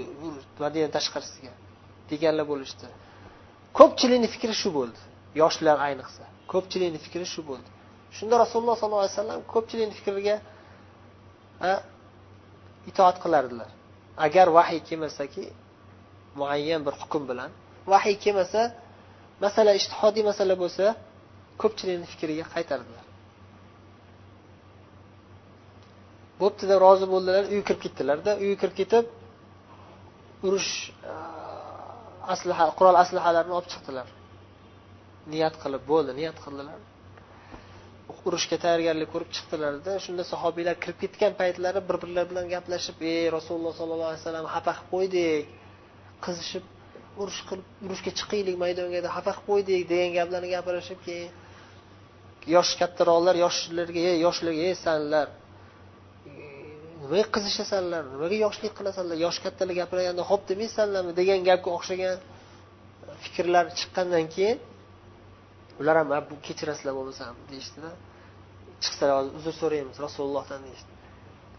madina 0.63 0.89
tashqarisiga 0.97 1.53
deganlar 2.11 2.47
bo'lishdi. 2.53 2.87
Ko'pchilikni 3.79 4.29
fikri 4.35 4.55
shu 4.63 4.69
bo'ldi 4.79 5.01
yoshlar 5.43 5.77
ayniqsa. 5.89 6.23
Ko'pchilikni 6.53 6.99
fikri 7.07 7.27
shu 7.35 7.41
bo'ldi. 7.51 7.69
Shunda 8.17 8.35
rasululloh 8.45 8.77
sollallohu 8.81 9.05
alayhi 9.05 9.17
vasallam 9.17 9.41
ko'pchilikni 9.53 9.95
fikriga 10.01 10.37
itoat 12.91 13.17
qilardilar 13.25 13.71
agar 14.27 14.47
vahiy 14.59 14.81
kelmasaki 14.89 15.45
muayyan 16.41 16.81
bir 16.87 16.95
hukm 17.01 17.23
bilan. 17.31 17.51
Vahiy 17.93 18.17
kelmasa 18.25 18.63
masala 19.45 19.73
ishtihodiy 19.81 20.25
masala 20.31 20.55
bo'lsa 20.63 20.85
ko'pchilikni 21.63 22.07
fikriga 22.13 22.45
qaytardilar. 22.55 23.05
Bo'pti 26.41 26.65
deb 26.71 26.79
rozi 26.87 27.07
bo'ldilar 27.13 27.43
uyga 27.53 27.65
kirib 27.69 27.81
ketdilarda. 27.85 28.31
Uyga 28.43 28.57
kirib 28.63 28.77
ketib 28.81 29.05
urush 30.47 30.73
e, 31.13 31.15
aslaha 32.35 32.65
qurol 32.79 32.97
aslahalarini 33.03 33.55
olib 33.59 33.71
chiqdilar. 33.75 34.09
Niyat 35.33 35.55
qilib 35.63 35.83
bo'ldi 35.91 36.11
niyat 36.21 36.39
qildilar. 36.45 36.79
Urushga 38.29 38.57
tayyorgarlik 38.65 39.09
ko'rib 39.15 39.31
chiqdilarda 39.37 39.93
shunda 40.05 40.25
sahobiylar 40.33 40.77
kirib 40.83 40.99
ketgan 41.03 41.33
paytlari 41.41 41.81
bir 41.89 41.97
birlari 42.03 42.29
bilan 42.31 42.47
gaplashib 42.55 42.97
ey 43.13 43.25
rasululloh 43.37 43.73
sollallohu 43.81 44.11
alayhi 44.11 44.23
vasallam 44.23 44.47
xafa 44.55 44.73
qilib 44.79 44.91
qo'ydik 44.95 45.45
qizishib 46.25 46.65
urush 47.23 47.41
qilib 47.49 47.67
urushga 47.87 48.11
chiqaylik 48.19 48.57
maydonga 48.65 49.01
deb 49.05 49.13
xafa 49.17 49.33
qilib 49.37 49.49
qo'ydik 49.51 49.83
degan 49.93 50.11
gaplarni 50.19 50.49
gapirishib 50.57 50.99
keyin 51.07 51.31
yosh 52.55 52.73
kattaroqlar 52.81 53.35
yoshlarga 53.45 54.01
ey 54.11 54.17
yoshlarga 54.27 54.63
ey 54.71 54.77
sanlar 54.87 55.27
nimaga 57.03 57.27
qizishasanlar 57.35 58.03
nimaga 58.15 58.37
yoshlik 58.45 58.73
qilasanlar 58.79 59.17
yosh 59.27 59.39
kattalar 59.45 59.75
gapirganda 59.81 60.23
ho'p 60.31 60.43
demaysanlarmi? 60.51 61.13
degan 61.21 61.41
gapga 61.49 61.71
o'xshagan 61.77 62.17
fikrlar 63.23 63.65
chiqqandan 63.79 64.27
keyin 64.35 64.59
ular 65.80 65.96
ham 66.00 66.08
bu 66.30 66.36
kechirasizlar 66.48 66.94
bo'lmasam 67.00 67.34
deyishdida 67.52 67.92
chiqsalar 68.84 69.16
hozir 69.20 69.34
uzr 69.40 69.54
so'raymiz 69.62 69.98
rasulullohdan 70.06 70.60
deyishdi 70.68 70.92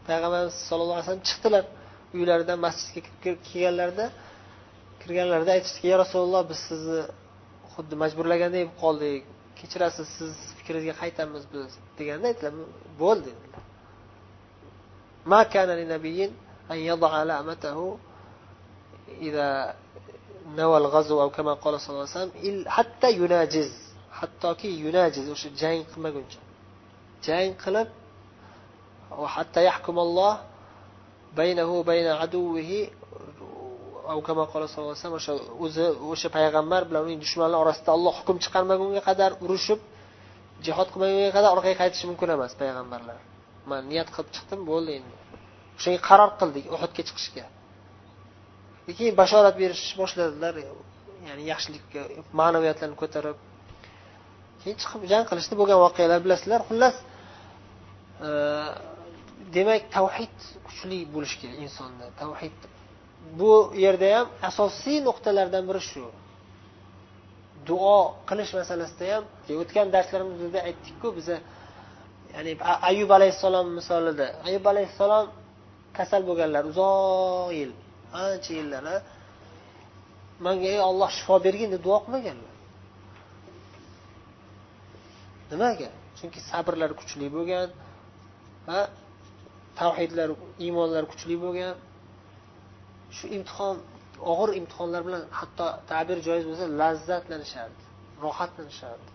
payg'ambarimiz 0.09 0.57
sallallohu 0.69 0.97
alayhi 0.97 1.07
vasallam 1.09 1.27
chiqdilar 1.31 1.65
uylaridan 2.17 2.59
masjidga 2.67 3.33
kelganlarida 3.51 4.07
kirganlarida 5.03 5.51
aytishdiki 5.57 5.87
ya 5.93 5.97
rasululloh 6.05 6.43
biz 6.51 6.61
sizni 6.69 7.01
xuddi 7.75 7.95
majburlagandek 8.03 8.62
bo'lib 8.67 8.77
qoldik 8.83 9.23
kechirasiz 9.59 10.07
siz 10.19 10.33
fikringizga 10.59 10.95
qaytamiz 11.03 11.43
biz 11.53 11.71
deganda 11.99 12.27
aytdilar 12.31 12.53
bo'ldi 13.03 13.33
أن 16.71 16.77
يضع 16.77 17.23
لامته 17.23 17.99
إذا 19.09 19.75
نوى 20.47 20.77
الغزو 20.77 21.23
أو 21.23 21.31
كما 21.31 21.55
قال 21.55 21.81
صلى 21.81 21.91
الله 21.91 22.09
عليه 22.09 22.11
وسلم 22.11 22.65
حتى 22.69 23.12
يناجز 23.12 23.73
Hattoki 24.20 24.70
yunajiz 24.84 25.26
o'sha 25.36 25.50
jang 25.62 25.82
qilmaguncha. 25.92 26.42
Jang 27.26 27.52
qilib 27.64 27.90
hatto 29.36 29.60
yahkumalloh 29.70 30.36
baynahu 31.40 31.76
bayna 31.90 32.12
aduvihi 32.26 32.80
kama 34.28 34.44
qola 34.52 34.66
sallallohu 34.68 34.96
alayhi 34.96 35.02
vasallam 35.02 35.20
o'sha 35.22 35.34
o'zi 35.66 35.86
o'sha 36.14 36.30
payg'ambar 36.38 36.82
bilan 36.90 37.02
uning 37.08 37.20
dushmanlari 37.24 37.62
orasida 37.66 37.90
olloh 37.98 38.14
hukm 38.20 38.38
chiqarmagunga 38.44 39.02
qadar 39.10 39.32
urushib 39.46 39.80
jihod 40.66 40.88
qilmagunga 40.94 41.32
qadar 41.38 41.50
orqaga 41.56 41.78
qaytishi 41.82 42.06
mumkin 42.12 42.30
emas 42.38 42.54
payg'ambarlar. 42.62 43.18
Man 43.70 43.82
niyat 43.92 44.10
qilib 44.16 44.30
chiqdim 44.36 44.62
bo'ldi 44.72 44.92
endi. 45.00 45.16
O'shanga 45.78 46.00
qaror 46.10 46.30
qildik 46.40 46.66
uhudga 46.76 47.02
chiqishga. 47.08 47.46
Keyin 48.98 49.16
bashorat 49.22 49.56
berish 49.62 49.86
boshladilar 50.02 50.54
ya'ni 51.28 51.44
yaxshilikka 51.52 52.02
ma'naviyatlarni 52.40 52.98
ko'tarib 53.02 53.38
keyin 54.62 54.78
chiqib 54.82 55.01
jang 55.12 55.26
qilishdi 55.30 55.55
bo'lgan 55.60 55.80
voqealar 55.86 56.20
bilasizlar. 56.26 56.62
Xullas 56.70 56.95
e, 58.28 58.30
demak 59.55 59.84
tavhid 59.95 60.36
kuchli 60.68 60.99
bo'lishi 61.14 61.38
kerak 61.41 61.57
insonda. 61.66 62.05
Tavhid 62.22 62.57
bu 63.39 63.51
yerda 63.86 64.07
ham 64.16 64.28
asosiy 64.49 64.97
nuqtalardan 65.07 65.64
biri 65.70 65.82
shu. 65.91 66.05
Duo 67.70 67.97
qilish 68.30 68.51
masalasida 68.60 69.05
ham 69.14 69.24
o'tgan 69.62 69.88
darslarimizda 69.95 70.60
aytdikku 70.70 71.07
biza 71.18 71.38
ya'ni 72.34 72.51
ayub 72.89 73.10
alayhissalom 73.18 73.68
misolida. 73.78 74.28
Ayub 74.47 74.66
alayhissalom 74.72 75.26
kasal 75.97 76.22
bo'lganlar 76.30 76.64
uzoq 76.72 77.49
yil 77.60 77.72
ancha 78.24 78.51
yillar 78.60 78.84
manga 80.45 80.68
ey 80.76 80.80
olloh 80.89 81.10
shifo 81.18 81.36
bergin 81.45 81.70
deb 81.74 81.82
duo 81.88 81.97
qilmaganlar. 82.05 82.49
Nimaga? 85.52 85.89
Chunki 86.18 86.39
sabrlari 86.52 86.95
kuchli 87.02 87.28
bo'lgan 87.36 87.70
va 88.68 88.80
tavhidlari 89.80 90.34
iymonlari 90.66 91.08
kuchli 91.12 91.36
bo'lgan. 91.43 91.76
Shu 93.18 93.26
imtihon 93.38 93.76
og'ir 94.32 94.50
imtihonlar 94.60 95.02
bilan 95.08 95.24
hatto 95.39 95.68
ta'bir 95.91 96.18
joiz 96.28 96.43
bo'lsa 96.50 96.66
lazzatlanishardi 96.82 97.84
rohatlanishardi. 98.26 99.10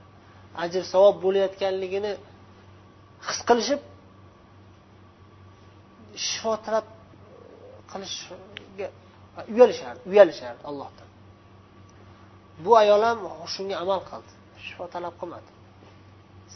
Ajr 0.65 0.83
savob 0.93 1.17
bo'layotganligini 1.25 2.13
his 3.29 3.39
qilishib 3.49 3.81
shifo 6.27 6.53
talab 6.67 6.87
qilishga 7.93 8.89
uyalishardi 9.55 10.01
uyalishardi 10.13 10.63
allohdan. 10.71 11.09
Bu 12.65 12.71
ayol 12.83 13.03
ham 13.09 13.19
shunga 13.55 13.77
amal 13.85 14.01
qildi. 14.11 14.33
Shifo 14.67 14.85
talab 14.95 15.15
qilmadi. 15.21 15.51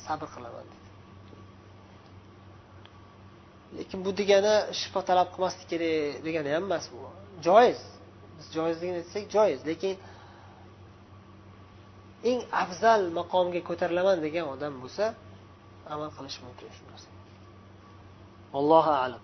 Sabr 0.05 0.27
qilaman 0.35 0.67
dedi. 0.73 0.87
Lekin 3.79 3.99
bu 4.05 4.11
degani 4.21 4.55
shifo 4.81 5.01
talab 5.09 5.29
qilmaslik 5.35 5.67
kerak 5.73 6.25
degani 6.27 6.51
ham 6.57 6.65
emas 6.69 6.87
bu. 6.93 6.99
Joiz. 7.47 7.81
Biz 8.37 8.47
joizligini 8.57 8.99
aytsak 9.03 9.25
joiz 9.35 9.61
lekin 9.71 9.95
eng 12.31 12.41
afzal 12.63 13.03
maqomga 13.19 13.61
ko'tarilaman 13.69 14.19
degan 14.27 14.47
odam 14.55 14.75
bo'lsa 14.83 15.05
amal 15.95 16.11
qilish 16.17 16.39
mumkin 16.45 16.69
shu 16.77 16.83
narsa. 16.91 17.09
Allohu 18.59 18.93
alam. 19.05 19.23